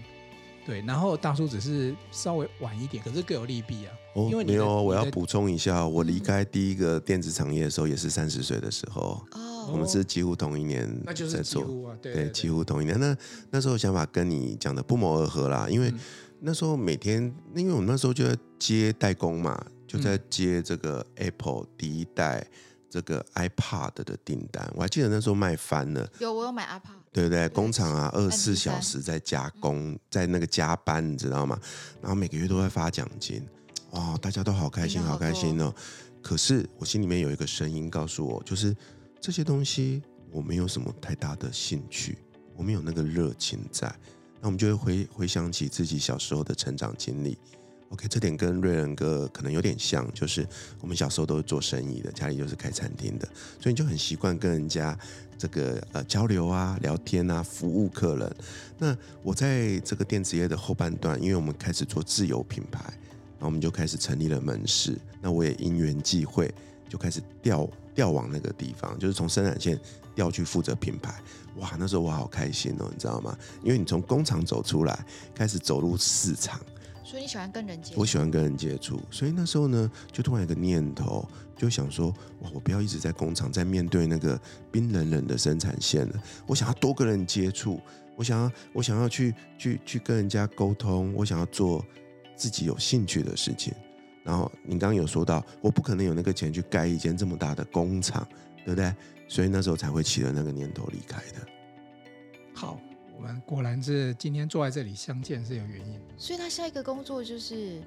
[0.65, 3.93] 对，然后大叔只是稍微晚一点，可是各有利弊啊。
[4.15, 9.23] 哦，因为没有，我要补充一下，我离开第一个电子产业的时候也是三十岁的时候。
[9.31, 12.99] 哦，我们是几乎同一年在做，那就是几乎啊，对，对，对，对，几乎同一年。
[12.99, 13.15] 那
[13.51, 15.93] 那时候想法跟你讲的不谋而合啦，因为
[16.39, 22.45] 那时候每天，因为我们那时候就在接代工嘛，就在接这个 Apple 第一代
[22.89, 24.69] 这个 iPad 的订单。
[24.75, 26.97] 我还记得那时候卖翻了，有我有买 iPad。
[27.11, 27.49] 对不对？
[27.49, 31.59] 工厂啊，二十四小时在加工，在那个加班，你知道吗？
[32.01, 33.43] 然后每个月都会发奖金，
[33.91, 35.73] 哇，大家都好开心，好开心哦。
[36.21, 38.77] 可是我心里面有一个声音告诉我，就是
[39.19, 42.19] 这些东西我没有什么太大的兴趣，
[42.55, 43.87] 我没有那个热情在。
[44.39, 47.35] 那我们就会回回想起自己小时候的成长经历。
[47.89, 50.47] OK，这点跟瑞仁哥可能有点像，就是
[50.79, 53.27] 我们小时候都是做生意的，家里就是开餐厅的，
[53.59, 54.97] 所以你就很习惯跟人家
[55.39, 58.35] 这个呃交流啊、聊天啊、服务客人。
[58.77, 64.95] 那我在这个电子业的后半段，因为我们开始做自有品牌，然后我们就开始成立了门市。
[65.19, 66.53] 那我也因缘际会，
[66.87, 69.79] 就开始调调往那个地方，就是从生产线
[70.13, 71.19] 调去负责品牌。
[71.55, 73.35] 哇，那时候我好开心哦，你知道吗？
[73.63, 76.61] 因为你从工厂走出来，开始走入市场。
[77.09, 77.99] 所以你喜欢跟人接触？
[77.99, 82.09] 我喜欢跟人接触，所以那时候呢，就突然有个念头，就想说，
[82.41, 84.39] 哇，我不要一直在工厂，在面对那个
[84.71, 86.23] 冰冷冷的生产线了。
[86.45, 87.81] 我想要多跟人接触，
[88.15, 91.83] 我想要，我想要去去去跟人家沟通，我想要做
[92.35, 93.73] 自己有兴趣的事情。
[94.23, 98.23] 然后你刚刚有说到，我不可能有那个钱去盖一间这么大的工厂，
[98.63, 98.93] 对不对？
[99.27, 101.47] 所以那时候才会起了那个念头离开的。
[102.53, 102.79] 好。
[103.19, 107.81] 我们果然是今天坐在这里相见是有原因的，所以他下一个工作就是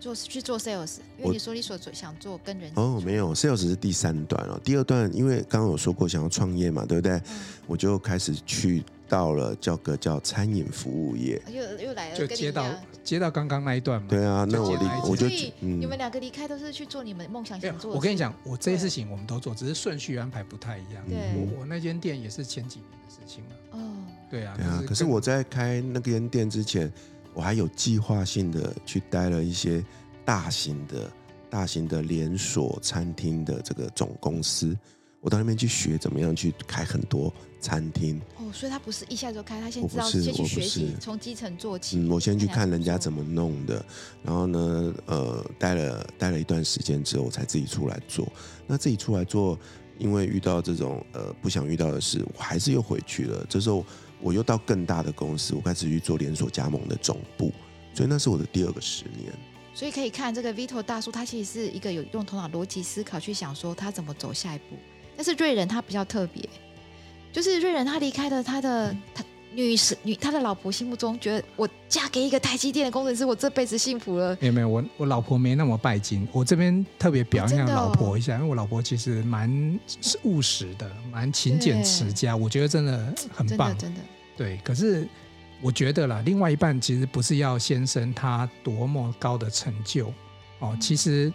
[0.00, 7.12] 做去做 sales，因为你说你所做想做跟人哦，没有 sales 是第三段哦，第二段因为刚刚有说过想要创业嘛，对不对？
[7.12, 12.66] 嗯、我就开始去到了叫个叫餐饮服务业，又又来了，就接到
[13.04, 14.08] 接到刚刚那一段嘛。
[14.08, 17.96] 对啊，那我离我就所以你们两个离开都是去做你们梦想想做的。
[17.98, 21.04] 我跟你讲，我这些事情我们都做，只是顺序安排不太一样。
[21.06, 23.56] 对，我我那间店也是前几年的事情了。
[23.72, 24.03] 哦。
[24.30, 24.82] 对啊，对啊。
[24.86, 26.92] 可是我在开那间店之前，
[27.32, 29.84] 我还有计划性的去待了一些
[30.24, 31.10] 大型的、
[31.50, 34.76] 大型的连锁餐厅的这个总公司。
[35.20, 38.20] 我到那边去学怎么样去开很多餐厅。
[38.36, 41.98] 哦，所以他不是一下就开，他先知道先去学习，从基层做起。
[41.98, 43.82] 嗯，我先去看人家怎么弄的，
[44.22, 48.30] 然后呢，呃，待了待了一段时间之后，我才自己出来做。
[48.66, 49.58] 那自己出来做，
[49.96, 53.46] 因为遇到这种呃不想遇到的事，我还是又回去了。
[53.48, 53.84] 这时候。
[54.24, 57.52] 我又到更大的公司，我开始去做连锁加盟的总部，
[57.92, 59.30] 所以那是我的第二个十年。
[59.74, 64.76] 所以可以看这个 Vito 大叔，他其实是一个有用头脑逻辑思考去想说他怎么走下一步。
[65.14, 66.42] 但是瑞仁他比较特别，
[67.32, 74.34] 就是瑞仁他离开了他的他女士女他的老婆心目中觉得我嫁给一个台积电的工程师，我这辈子幸福了。
[74.40, 76.26] 没有没有，我我老婆没那么拜金。
[76.32, 79.78] 我这边特别表扬老婆一下，哦哦、因为我老婆其实蛮
[80.22, 83.94] 务实的，蛮勤俭持家，我觉得真的很棒，真的。
[83.94, 84.00] 真的
[84.36, 85.06] 对，可是
[85.62, 90.12] 我觉得啦，另外一半其实不是要先生他多么高的成就
[90.58, 90.76] 哦。
[90.80, 91.32] 其实，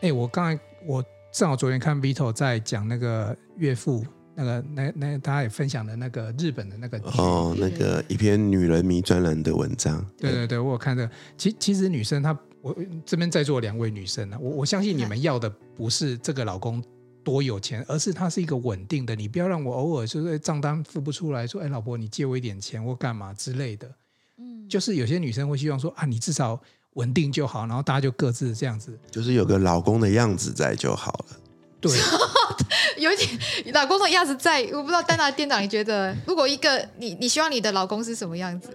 [0.00, 10.04] 哎，我刚才我正好昨天看 Vito 在讲那个岳父，那个那那大家也分享的那个日本的那个哦，那个一篇女人迷专栏的文章。
[10.18, 11.12] 对对对，我有看这个。
[11.36, 16.82] 其其实女生她，我这边在座两位女生呢，我我相信你们要的不是这个老公。
[17.24, 19.14] 多有钱，而是它是一个稳定的。
[19.14, 23.90] 你不要让我偶尔就是账单付不出来说，哎，老婆，你借我一点钱或干嘛之类的。
[24.38, 26.60] 嗯，就是有些女生会希望说啊，你至少
[26.94, 31.36] 稳定就好，然后大家就各自这样子，就是有个老公的样子在就好了。
[31.80, 31.90] 对，
[32.98, 33.28] 有点
[33.72, 38.70] 老公的样子在，我不知道丹娜店长，你觉得 如果一个你，你希望你的老公是什么样子？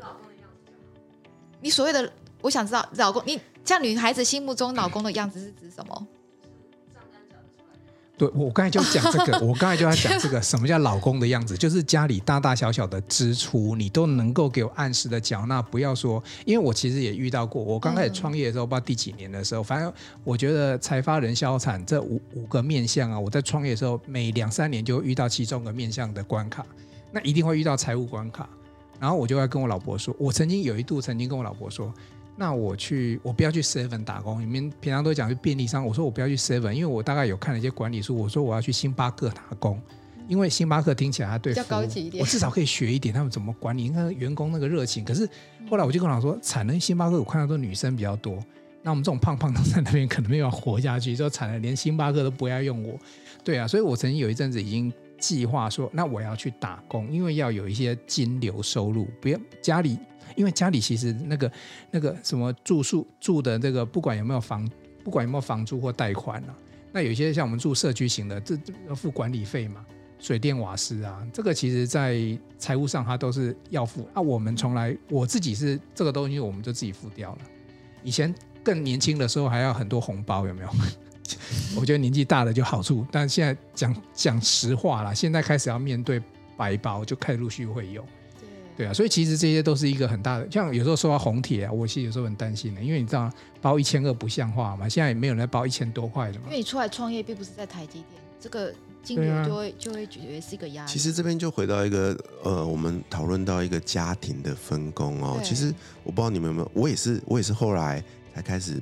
[1.61, 6.07] 你所谓的，我想知道老公，你像女孩子心目中老公的样子是指什么？
[8.17, 11.57] 对，我刚才就讲这个， 我刚才就在讲这个，什么叫老公的样子？
[11.57, 19.91] 就是家里大大小小的支出，你都能够给我按时的缴纳，不要说，因为我其实也遇到过，我刚开始创业的时候，不知道第几年的时候，反正
[20.23, 26.65] 我觉得财发人消产这五五个面相啊，我在创业的时候，每两三年就会遇到其中一个面相的关卡，
[27.11, 28.47] 那一定会遇到财务关卡，
[28.97, 31.93] 然后我就要跟我老婆说，我曾经有一度曾经跟我老婆说。
[32.37, 34.41] 那我去，我不要去 Seven 打工。
[34.41, 38.15] 你们平常都讲去便利商，我说我不要去 Seven，因为我大概有看了一些管理书。
[38.15, 39.81] 我说我要去星巴克打工，
[40.27, 45.05] 因为星巴克听起来它对比较高级一点，我至少可以学一点他们怎么管理，你看员工那个热情。
[45.05, 45.25] 可是
[45.69, 48.37] 后来我就跟我老说，产能星巴克我看到都女生比较多，
[48.83, 52.99] 那我们这种胖胖的在那边可能没有活下去，就产能连星巴克都不要用我。
[53.45, 59.97] 对啊，所以我曾经有一阵子已经计划说，那我要去打工，因为要有一些金流收入，不要家里。
[60.35, 61.51] 因为家里其实那个
[61.91, 64.67] 那个什么住宿住的这个，不管有没有房，
[65.03, 66.55] 不管有没有房租或贷款啊，
[66.91, 69.85] 那有些像我们住社区型的，这这要付管理费嘛，
[70.19, 72.19] 水电瓦斯啊，这个其实在
[72.57, 74.07] 财务上它都是要付。
[74.13, 77.39] 那、啊、我们从来我自己是这个东西，我们就自己付掉了。
[78.03, 78.33] 以前
[78.63, 80.69] 更年轻的时候还要很多红包，有没有？
[81.75, 86.21] 我觉得年纪大了就好处，但现在讲讲实话啦，现在开始要面对
[86.55, 88.05] 白包，就开始陆续会有。
[88.77, 96.45] 对啊，所以其实这些都是一个很大的，像有时候说到红帖啊，我其实有时候很担心的，因为你知道包一千二不像话嘛，现在也没有人在包一千多块的嘛。
[96.47, 100.91] 因为你出来创业并不是在台积电，这个金额就会、啊、就会觉得是一个压力。
[100.91, 105.39] 其实这边就回到一个呃，我们讨论到一个家庭的分工哦。
[105.41, 108.77] 其实我不知道你们有没有，我也是我也是后来才开始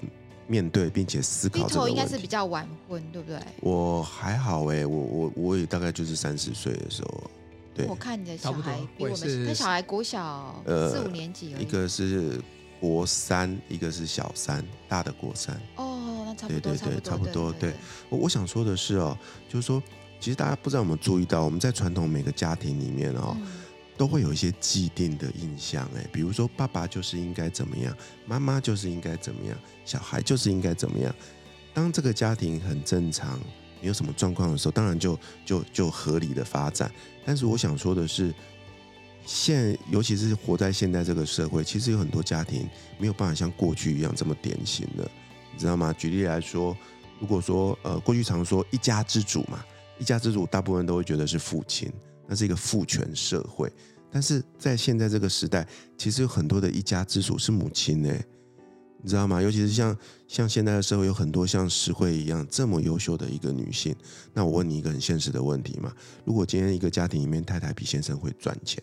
[0.47, 1.95] 面对并且思考这个问题。
[1.95, 3.39] 应该是比较晚婚，对不对？
[3.59, 7.29] 我还好哎，我我我也大概就是三十岁的时候。
[7.75, 12.39] 对，我看你的小孩比我们，那小孩国小四五年级，一个是
[12.79, 15.59] 国三，一个是小三，大的国三。
[15.75, 17.51] 哦，那差不多，对对对，差不多。
[17.53, 17.73] 对，
[18.09, 19.17] 我我想说的是哦，
[19.49, 19.81] 就是说，
[20.19, 23.35] 其实大家不知道有没有注意到，我们在传统每个家庭里面哦，
[23.97, 27.95] 都会有一些既定的印象，哎，比如说爸爸就是应该怎么样，
[28.27, 31.13] 妈妈就是应该怎么样，小孩就是应该怎么样。
[31.73, 33.39] 当这个家庭很正常。
[33.83, 36.89] 没有什么状况的时候，当然就就就合理的发展。
[37.25, 38.33] 但是我想说的是，
[39.25, 42.65] 现尤其是活在现在这个社会，其实有很多家庭
[42.97, 45.11] 没有办法像过去一样这么典型的，
[45.51, 45.91] 你知道吗？
[45.97, 46.75] 举例来说，
[47.19, 49.61] 如果说呃，过去常说一家之主嘛，
[49.99, 51.91] 一家之主大部分都会觉得是父亲，
[52.25, 53.69] 那是一个父权社会。
[54.09, 55.67] 但是在现在这个时代，
[55.97, 58.17] 其实有很多的一家之主是母亲呢。
[59.03, 59.41] 你知道吗？
[59.41, 59.95] 尤其是像
[60.29, 63.93] 像现在的社会，有很多像诗慧一样这么优秀的一个女性。
[64.33, 68.81] 那我问你一个很现实的问题嘛：如果今天一个家庭里面，太太比先生会赚钱，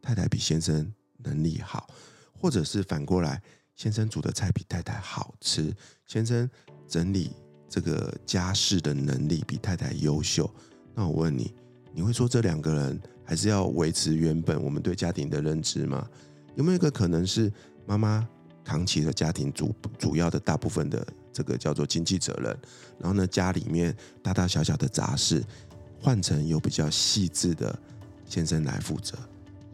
[0.00, 1.88] 太太比先生能力好，
[2.32, 3.42] 或者是反过来，
[3.76, 5.70] 先生煮的菜比太太好吃，
[6.06, 6.48] 先生
[6.88, 7.30] 整理
[7.68, 10.50] 这个家事的能力比太太优秀，
[10.94, 11.54] 那我问你，
[11.92, 16.08] 你会说这两个人还是要维持原本我们对家庭的认知吗？
[16.56, 17.52] 有没有一个可能是
[17.86, 18.26] 妈妈？
[18.64, 22.56] 扛起了家庭主主要的大部分的这个叫做经济责任，
[22.98, 25.42] 然后呢，家里面大大小小的杂事
[26.00, 27.76] 换成有比较细致的
[28.26, 29.18] 先生来负责。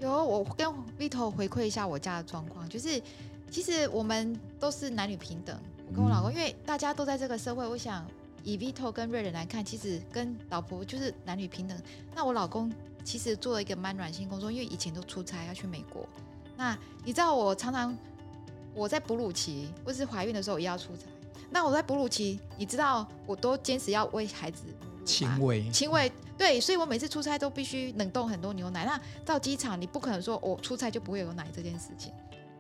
[0.01, 0.67] 有，我跟
[0.99, 3.03] Vito 回馈一下我家的状况，就是
[3.51, 5.59] 其实我们都是男女平等。
[5.89, 8.07] 我跟我老公，嗯、因为大家都在这个社会，我想
[8.45, 11.77] 以 Vito 跟瑞仁来看，其实跟老婆就是男女平等。
[12.15, 12.73] 那我老公
[13.05, 16.09] 其实做了一个蛮软性工作，因为以前都出差要去美国。
[16.57, 17.97] 那你知道我常常。
[18.77, 21.05] 我在哺乳期或是怀孕的时候也要出差，
[21.51, 24.65] 那我在哺乳期，你知道我都坚持要喂孩子
[25.05, 28.85] 亲喂，亲喂，对，所以我每次出差都必须冷冻很多牛奶。
[28.85, 32.13] 那到机场，你不可能说我出差就不会有奶这件事情，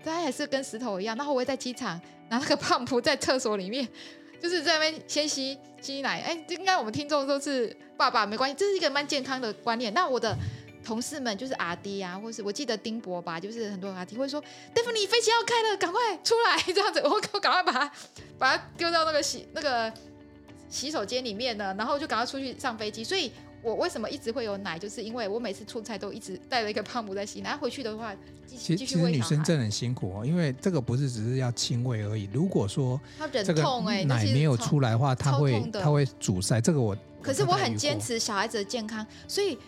[0.02, 1.14] 大家还是跟石头一样。
[1.16, 2.00] 那我会在机场
[2.30, 3.86] 拿那个胖噗在厕所里面，
[4.40, 6.22] 就是在那边先吸吸奶。
[6.22, 9.92] 哎，应该我们听众都是爸爸，没关系，这是一个蛮健康的观念。
[9.92, 10.34] 那我的。
[10.86, 14.40] 同事们就是阿弟啊，或是我记得丁博吧，就是很多阿弟会说
[14.72, 17.92] ：“戴夫，你飞机要开了，赶快出来！”这样子，我我赶快把它
[18.38, 19.92] 把它丢到那个洗那个
[20.70, 23.02] 洗手间里面呢，然后就赶快出去上飞机。
[23.02, 28.14] 所以我为什么一直会有奶，就是因为我每次出差都一直带了一个胖母在洗奶，回去的话
[28.46, 29.10] 继续继续喂。
[29.10, 32.28] 其实女生真的很辛苦哦，因为这个不是只是要亲喂而已。
[32.32, 33.00] 如果说
[33.44, 33.62] 这个
[34.04, 36.60] 奶没有出来的话，它会它会阻塞。
[36.60, 39.58] 这个我可是我很坚持小孩子的健康，所以。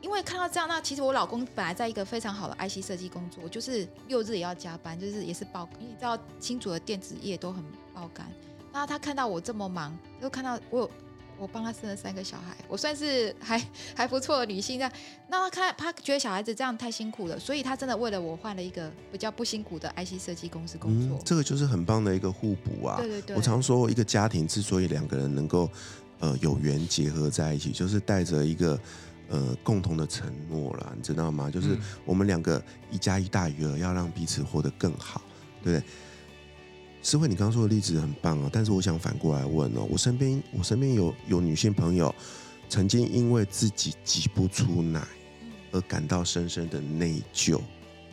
[0.00, 8.26] 因为看到这样，那其实我老公本来在一个非常好的 IC 设计工作，就是六日也要加班，就是也是爆，因为你知道清楚的电子业都很爆肝。
[8.72, 10.90] 那他看到我这么忙，又看到我有
[11.38, 13.62] 我帮他生了三个小孩，我算是还
[13.94, 14.78] 还不错的女性。
[14.78, 14.90] 那
[15.28, 21.18] 那他看他觉得小孩子这样太辛苦了，所以他真的为了我换了一个比较不辛苦的 IC 设计公司工作。
[21.18, 22.96] 嗯，这个就是很棒的一个互补啊。
[22.98, 23.36] 对对对。
[23.36, 25.68] 我常说一个家庭之所以两个人能够。
[26.22, 28.78] 呃有缘结合在一起，就是带着一个
[29.30, 31.50] 呃共同的承诺了，你知道吗？
[31.50, 35.22] 就是我们两个一加一大于二，要让彼此活得更好，
[35.62, 35.86] 对不对？
[37.02, 42.14] 诗慧，你刚刚说的例子很棒啊，但是我想反过来问哦，我身边我身边有有女性朋友，
[42.68, 45.02] 曾经因为自己挤不出奶
[45.72, 47.58] 而感到深深的内疚，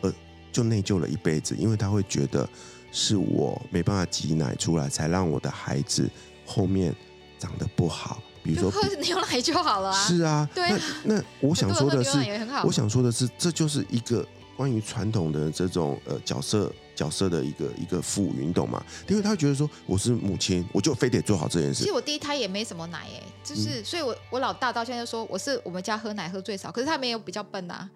[0.00, 0.10] 而
[0.50, 2.48] 就内疚了一辈子，因为她会觉得
[2.90, 6.08] 是我没办法挤奶出来，才让我的孩子
[6.46, 6.94] 后面
[7.38, 8.22] 长得不好。
[8.54, 10.06] 比如说喝牛奶就好了啊。
[10.06, 12.18] 是啊，对啊，那那我想说的是，
[12.64, 14.26] 我想说的是，这就是一个
[14.56, 16.72] 关于传统的这种呃角色。
[16.98, 18.84] 角色的一个一个赋予，你懂吗？
[19.06, 21.84] 因为他觉得说我是母亲，我就非得做好这件事。
[21.84, 27.88] 其实我第一胎也没什么奶哎，就是，嗯、所以我我老大到现在就说我是我们家喝奶喝最少，可是他没有比较笨啊。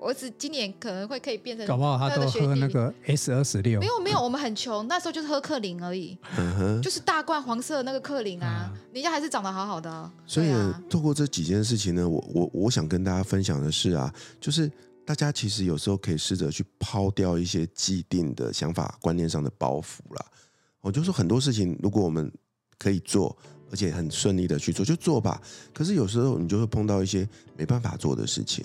[0.00, 3.80] 我只今年可能会可以变成，搞不好他都喝那个 S 二十六。
[3.80, 10.12] 没有没有，我们很穷，那时候就是喝克林而已，嗯、就是大罐黄色的那个克林啊，嗯、人家还是长得好好的，啊。
[10.26, 10.48] 所以
[10.88, 14.70] 透过这几件事情呢，我我我想跟大家分享的是啊，就是。
[15.06, 20.26] 大家其实有时候可以试着去抛掉一些既定的想法、观念上的包袱啦。
[20.80, 22.28] 我就说很多事情，如果我们
[22.76, 23.38] 可以做，
[23.70, 25.40] 而且很顺利的去做，就做吧。
[25.72, 27.24] 可是有时候你就会碰到一些
[27.56, 28.64] 没办法做的事情，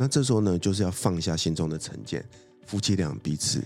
[0.00, 2.24] 那这时候呢，就是要放下心中的成见，
[2.64, 3.60] 夫妻俩彼此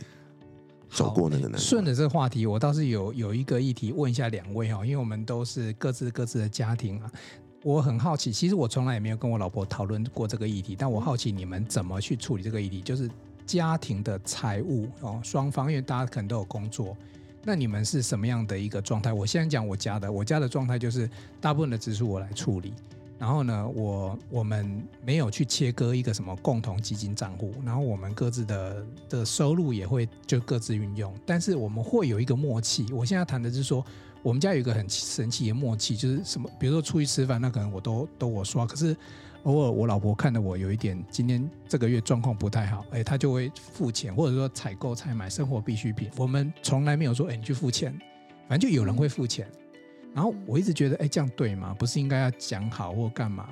[0.89, 1.61] 走过那个难关。
[1.61, 7.13] 顺着这个话题，我倒是有有一个议题问一下两位哈，因为我们都是各自各自的家庭啊。
[7.63, 13.11] 我很好奇，其实我从来也没有跟我老婆讨论过这个议题，但我好奇你们怎么去处理这个议题，就是
[13.45, 16.97] 家庭的财务哦，双方因为大家可能都有工作，
[17.45, 19.13] 那你们是什么样的一个状态？
[19.13, 21.09] 我先讲我家的，我家的状态就是
[21.41, 22.73] 大部分的支出我来处理，
[23.19, 32.87] 然后呢，我我们没有去切割一个什么共同基金账户，然后我们各自的的收入也会就各自运用，但是我们会有一个默契。
[32.93, 33.85] 我现在谈的是说。
[34.25, 38.97] 我们家有一个很神奇的默契，就是什么，比如说出去吃饭，那可能我都都我刷，可是
[39.43, 47.93] 偶尔我老婆看到我有一点今天这个月状况不太好，哎，她就会付钱，或者说采购采买生活必需品，我们从来没有说哎你去付钱，
[48.49, 49.45] 反正就有人会付钱。
[50.15, 51.75] 然后我一直觉得哎这样对吗？
[51.79, 53.49] 不是应该要讲好或干嘛？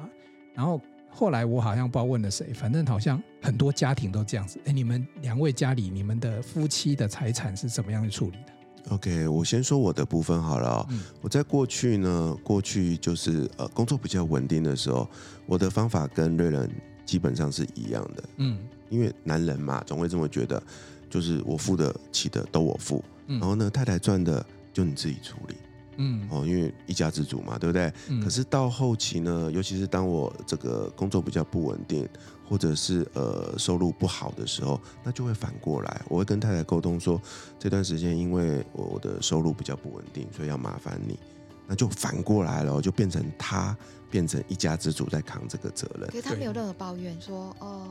[0.55, 4.61] 然后后来我好像不知道问了谁，反正好像很多家庭都这样子。
[4.67, 10.87] 哎，你们两位家里你们的夫妻的财产是怎么样去处理的？OK，我先说我的部分好了哦。
[10.91, 15.09] 嗯，我在过去呢，过去就是呃工作比较稳定的时候，
[15.47, 16.71] 我的方法跟瑞仁
[17.05, 18.25] 基本上是一样的。
[18.37, 18.59] 嗯，
[18.89, 20.63] 因为男人嘛，总会这么觉得，
[21.09, 25.55] 就是我付得起的都我付，嗯，然后呢，太太赚的就你自己处理。
[26.03, 27.93] 嗯，哦，因为一家之主嘛，对不对？
[28.09, 28.23] 嗯。
[28.25, 32.09] 可是到后期呢，尤其是当我这个工作比较不稳定，
[32.49, 37.21] 或者是呃收入不好的时候，那就会反过来，我会跟太太沟通说，
[37.59, 41.19] 这段时间因为我的收入比较不稳定，所以要麻烦你，
[41.67, 43.77] 那就反过来了，就变成他
[44.11, 46.09] 变成一家之主在扛这个责任。
[46.09, 47.87] 可是他没有任何抱怨说哦。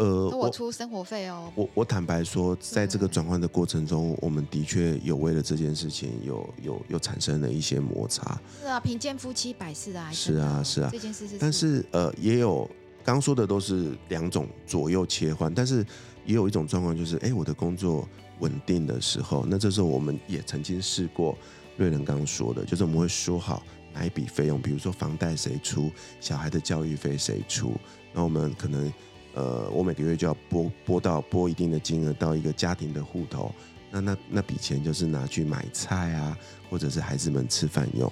[0.00, 1.52] 呃，我出生活费哦。
[1.54, 8.40] 我我坦白说，在这个转换的过程中，我们的确有为了这件事情有有有产生了一些摩擦。
[8.62, 10.10] 是啊，贫贱夫妻百事哀。
[10.10, 10.88] 是啊，是啊。
[10.90, 11.36] 这件事是。
[11.38, 12.64] 但是呃，也有
[13.04, 15.84] 刚刚说的都是两种左右切换，但是
[16.24, 21.36] 也有一种状况就是，哎，我的工作稳定的时候，那这时候我们也曾经试过
[21.76, 25.90] 瑞仁刚刚说的，就是我们会说好哪一笔费用，比如说房贷谁出，
[26.22, 27.74] 小孩的教育费谁出，
[28.14, 28.90] 那我们可能。
[29.34, 33.52] 呃，我每个月就要拨拨到拨一定的金额到一个家庭的户头，
[33.90, 36.36] 那那那笔钱就是拿去买菜啊，
[36.68, 38.10] 或者是孩子们吃饭用。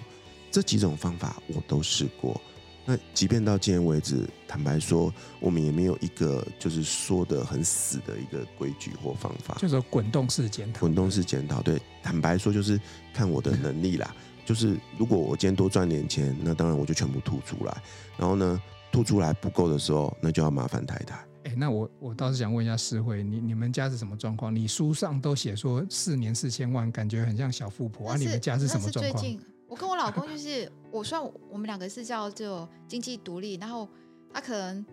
[0.51, 2.41] 这几种方法我都试过。
[2.85, 9.57] 那即便到今天为止，坦白说，我们也没有一个就是说的很死的一个规矩或方法。
[9.61, 10.81] 就是滚动式检讨。
[10.81, 12.81] 滚动式检讨，对，坦白说就是
[13.13, 14.15] 看我的能力啦。
[14.47, 17.83] 就是如果我今天多赚点钱，那当然我就全部吐出来。
[18.17, 18.59] 然后呢，
[18.91, 21.17] 吐出来不够的时候，那就要麻烦太太。
[21.45, 24.55] 哎，那我我倒是想问一下诗慧，你你们家是什么状况？
[24.55, 28.09] 你书上都写说四年四千万，感觉很像小富婆。
[28.09, 29.23] 是啊，你们家是什么状况？
[29.23, 33.89] 最近我跟我老公就是，我算我们两个是叫做经济独立，然后
[34.33, 34.85] 他可能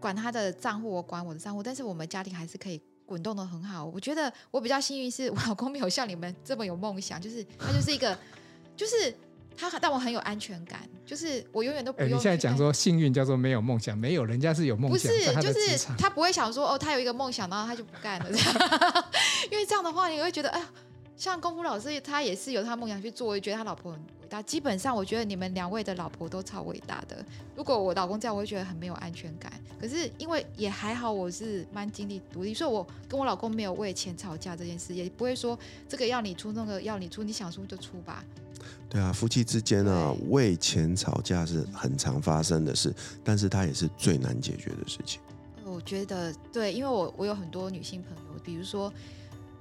[0.00, 3.84] 管他的账户，我管我的账户，但是我们家庭还是可以滚动的很好。
[3.84, 8.18] 我觉得我比较幸运，是我老公没有像你们这么有梦想，就是他就是一个
[8.76, 9.14] 就是。
[9.56, 12.10] 他但我很有安全感，就是我永远都不用。
[12.10, 15.10] 欸、你现在讲说幸运叫做没有梦想，没有人家是有梦想。
[15.10, 18.54] 不是，就是他不会想说哦，他有一个梦想，然后他就不干了这样。
[19.50, 20.66] 因为这样的话，你会觉得哎呀，
[21.16, 24.42] 像功夫老师，他也是有他梦想去做，觉得他老婆很伟大。
[24.42, 27.24] 基本上，我觉得你们两位的老婆都超伟大的。
[27.54, 29.52] 如果我老公这样，我会觉得很没有安全感。
[29.80, 35.56] 可是因为也还好，我是蛮经济独立，所以我跟我老公没有为钱吵架这件事，也不会说
[35.88, 38.24] 这个要你出，那个要你出，你想出就出吧。
[38.88, 45.20] 对啊，夫妻之间啊，为钱吵架是很常发生的事，但是它也是最难解决的事情。
[45.64, 48.92] 我觉得对，因为我我有很多女性朋友，比如说。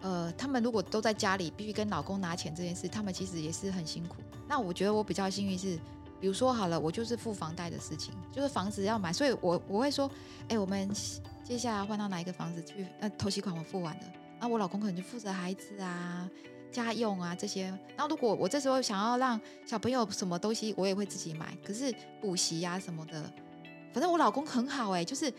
[0.01, 4.17] 呃，他们如果都在家里，必须跟老公拿钱这件事，他们其实也是很辛苦。
[4.47, 5.79] 那我觉得我比较幸运是，
[6.19, 10.09] 比如说好了，我就是付房贷的事情，就是房子要买，所以我我会说，
[10.49, 10.87] 哎，我们
[11.43, 12.85] 接下来换到哪一个房子去？
[12.99, 14.03] 那头期款我付完了，
[14.39, 16.29] 那我老公可能就负责孩子啊、
[16.71, 17.75] 家用啊这些。
[17.97, 21.57] 那如果我这时候想要让小朋友什么东西，我也会自己买。
[21.65, 21.91] 可是
[22.21, 23.23] 补习呀什么的，
[23.91, 25.33] 反正我老公很好哎、就是。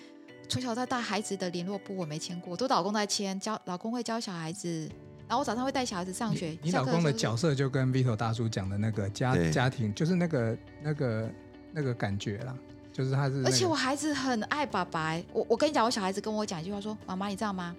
[0.49, 3.39] 从小到大，孩子的联络簿我没签过，都老公在签。
[3.39, 4.89] 教老公会教小孩子，
[5.29, 6.51] 然后我早上会带小孩子上学。
[6.51, 11.31] 你，你老公的角色就跟 Vito 大叔讲的那个家家庭，就是那个那个
[11.73, 12.55] 那个感觉啦，
[12.93, 13.49] 就是他是、那个。
[13.49, 17.75] 而且我孩子很爱爸爸，我我跟你讲，我小孩子跟我讲一句话说：“妈妈，你知道吗？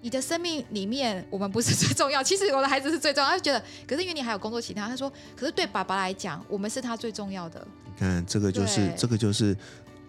[0.00, 9.56] 你的生命里面我们不是 最重要，其实我的孩子是最重要。”他就觉得，可是因为你还有工作其他，他说：“可是对爸爸来讲，我们是他最重要的。”你看，这个就是这个就是。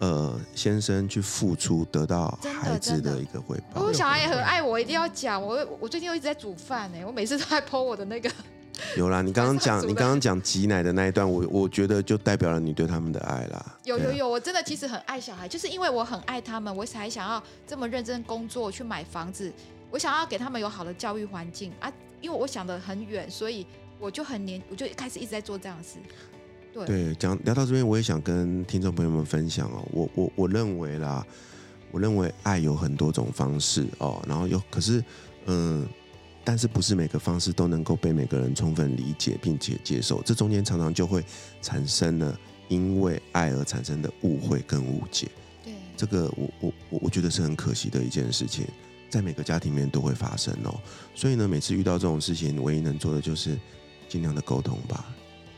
[0.00, 3.82] 呃，先生去付出，得到孩子的一个回报。
[3.82, 5.40] 我小孩也很爱我，一定要讲。
[5.40, 8.30] 我我最近又一直在煮饭呢，我每次都在 po 我的那个。
[8.96, 13.78] 有啦，你刚刚讲， 你刚刚讲挤奶的那一段，我我觉得就代表了你对他们的爱啦。
[13.84, 19.52] 有有有，我真的其实很爱小孩，就是因为我很爱他们，我才想要这么认真工作去买房子，
[19.90, 21.92] 我想要给他们有好的教育环境啊。
[22.22, 23.66] 因为我想的很远，所以
[23.98, 25.98] 我就很年，我就开始一直在做这样的事。
[26.86, 29.86] 对，讲聊到这边，我也想跟听众朋友们分享哦。
[29.92, 31.26] 我我我认为啦，
[31.90, 35.04] 我认为爱有很多种方式哦，然后有可是
[35.46, 35.86] 嗯，
[36.44, 41.24] 但是不是每个方式都能够被每个人充分理解并且接受，这中间常常就会
[41.60, 45.28] 产生了因为爱而产生的误会跟误解。
[45.64, 48.64] 对，这个我我我我觉得是很可惜的一件事情，
[49.10, 50.80] 在每个家庭里面都会发生哦。
[51.14, 53.58] 所以呢，每次遇到这种事情，唯一能做的就是
[54.08, 55.04] 尽量的沟通吧。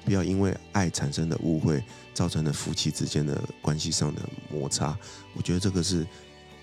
[0.05, 1.83] 不要因为爱产生的误会，
[2.13, 4.97] 造成了夫妻之间的关系上的摩擦。
[5.35, 6.07] 我觉得这个是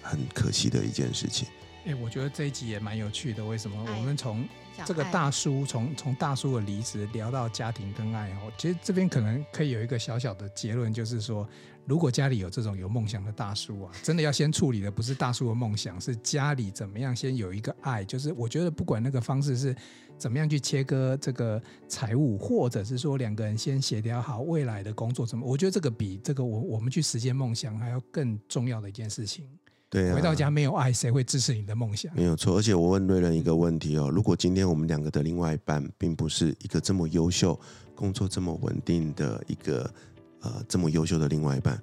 [0.01, 1.47] 很可惜的一件事情。
[1.85, 3.43] 哎，我觉得这一集也蛮有趣的。
[3.43, 3.81] 为什么？
[3.97, 4.47] 我们从
[4.85, 11.47] 这个大叔，从从大叔的离职聊到家庭跟爱哦，其实这边可能可以有一个小小的结论，就是说，
[11.89, 18.05] 如果家里有这种有梦想的大叔啊，真的要先处理的不是大叔的梦想，是家里怎么样先有一个爱。
[18.05, 19.75] 就是我觉得不管那个方式是。
[20.19, 25.25] 怎么样去切割这个财务，或者是说两个人先协调好未来的工作？
[25.25, 25.47] 怎么？
[25.47, 29.47] 我觉得这个比这个我我们去实现梦想还要更重要的一件事情。
[29.89, 32.13] 对啊，回到家没有爱，谁会支持你的梦想？
[32.13, 32.57] 没有错。
[32.57, 37.57] 而且我问瑞仁一个问题哦：如果今天我们两个的另外一半并不是一个这么优秀、
[37.95, 39.89] 工作这么稳定的一个
[40.41, 41.81] 呃这么优秀的另外一半，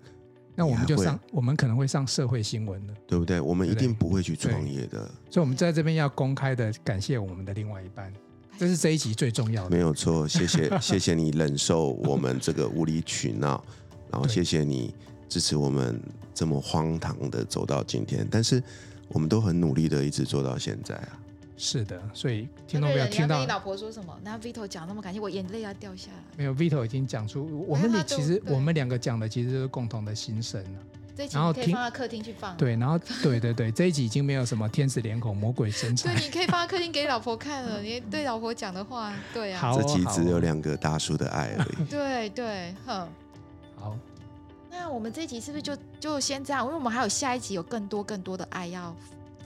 [0.55, 3.41] 那我们就上，我们可能会上社会新闻的，对不对？
[3.41, 4.99] 我们一定不会去创业的。
[5.31, 8.13] 所以，我们在这边要公开的感谢我们的另外一半。
[8.59, 9.71] 这是这一集最重要的。
[9.71, 13.63] 没有错，谢谢谢谢你忍受我们这个无理取闹，
[14.11, 14.95] 然后谢谢你
[15.29, 16.01] 支持我们
[16.33, 18.63] 这么荒唐的走到今天，但是
[19.09, 21.21] 我们都很努力的一直做到现在啊。
[21.57, 26.19] 是的，所以听众不要听到你老婆说什么，那 Vito 讲那么感谢，我眼泪要掉下来。
[26.37, 30.81] 没有，Vito 已经讲出我们其实我们两个讲的其实就是共同的心声了。
[31.33, 32.55] 然后可以放到客厅去放。
[32.59, 36.15] 对，然后对对对，这一集已经没有什么天使脸孔、魔鬼身材。
[36.15, 37.81] 对，你可以放到客厅给老婆看了。
[37.81, 39.73] 你对老婆讲的话，对啊。
[39.75, 41.85] 这集只有两个大叔的爱而已。
[41.87, 43.09] 对对，哼。
[43.77, 43.99] 好。
[44.71, 46.67] 那我们这一集是不是就就先这样？
[46.67, 48.95] 因为我们还有下一集，有更多更多的爱要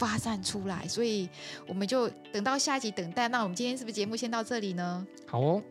[0.00, 1.28] 发散出来，所以
[1.66, 3.28] 我们就等到下一集等待。
[3.28, 5.06] 那我们今天是不是节目先到这里呢？
[5.26, 5.62] 好哦，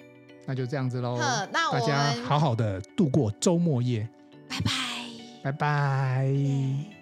[0.45, 1.17] 那就这样子喽。
[1.17, 4.07] 那大家好好的度过周末夜。
[4.47, 4.71] 拜拜。
[5.41, 6.98] 拜拜。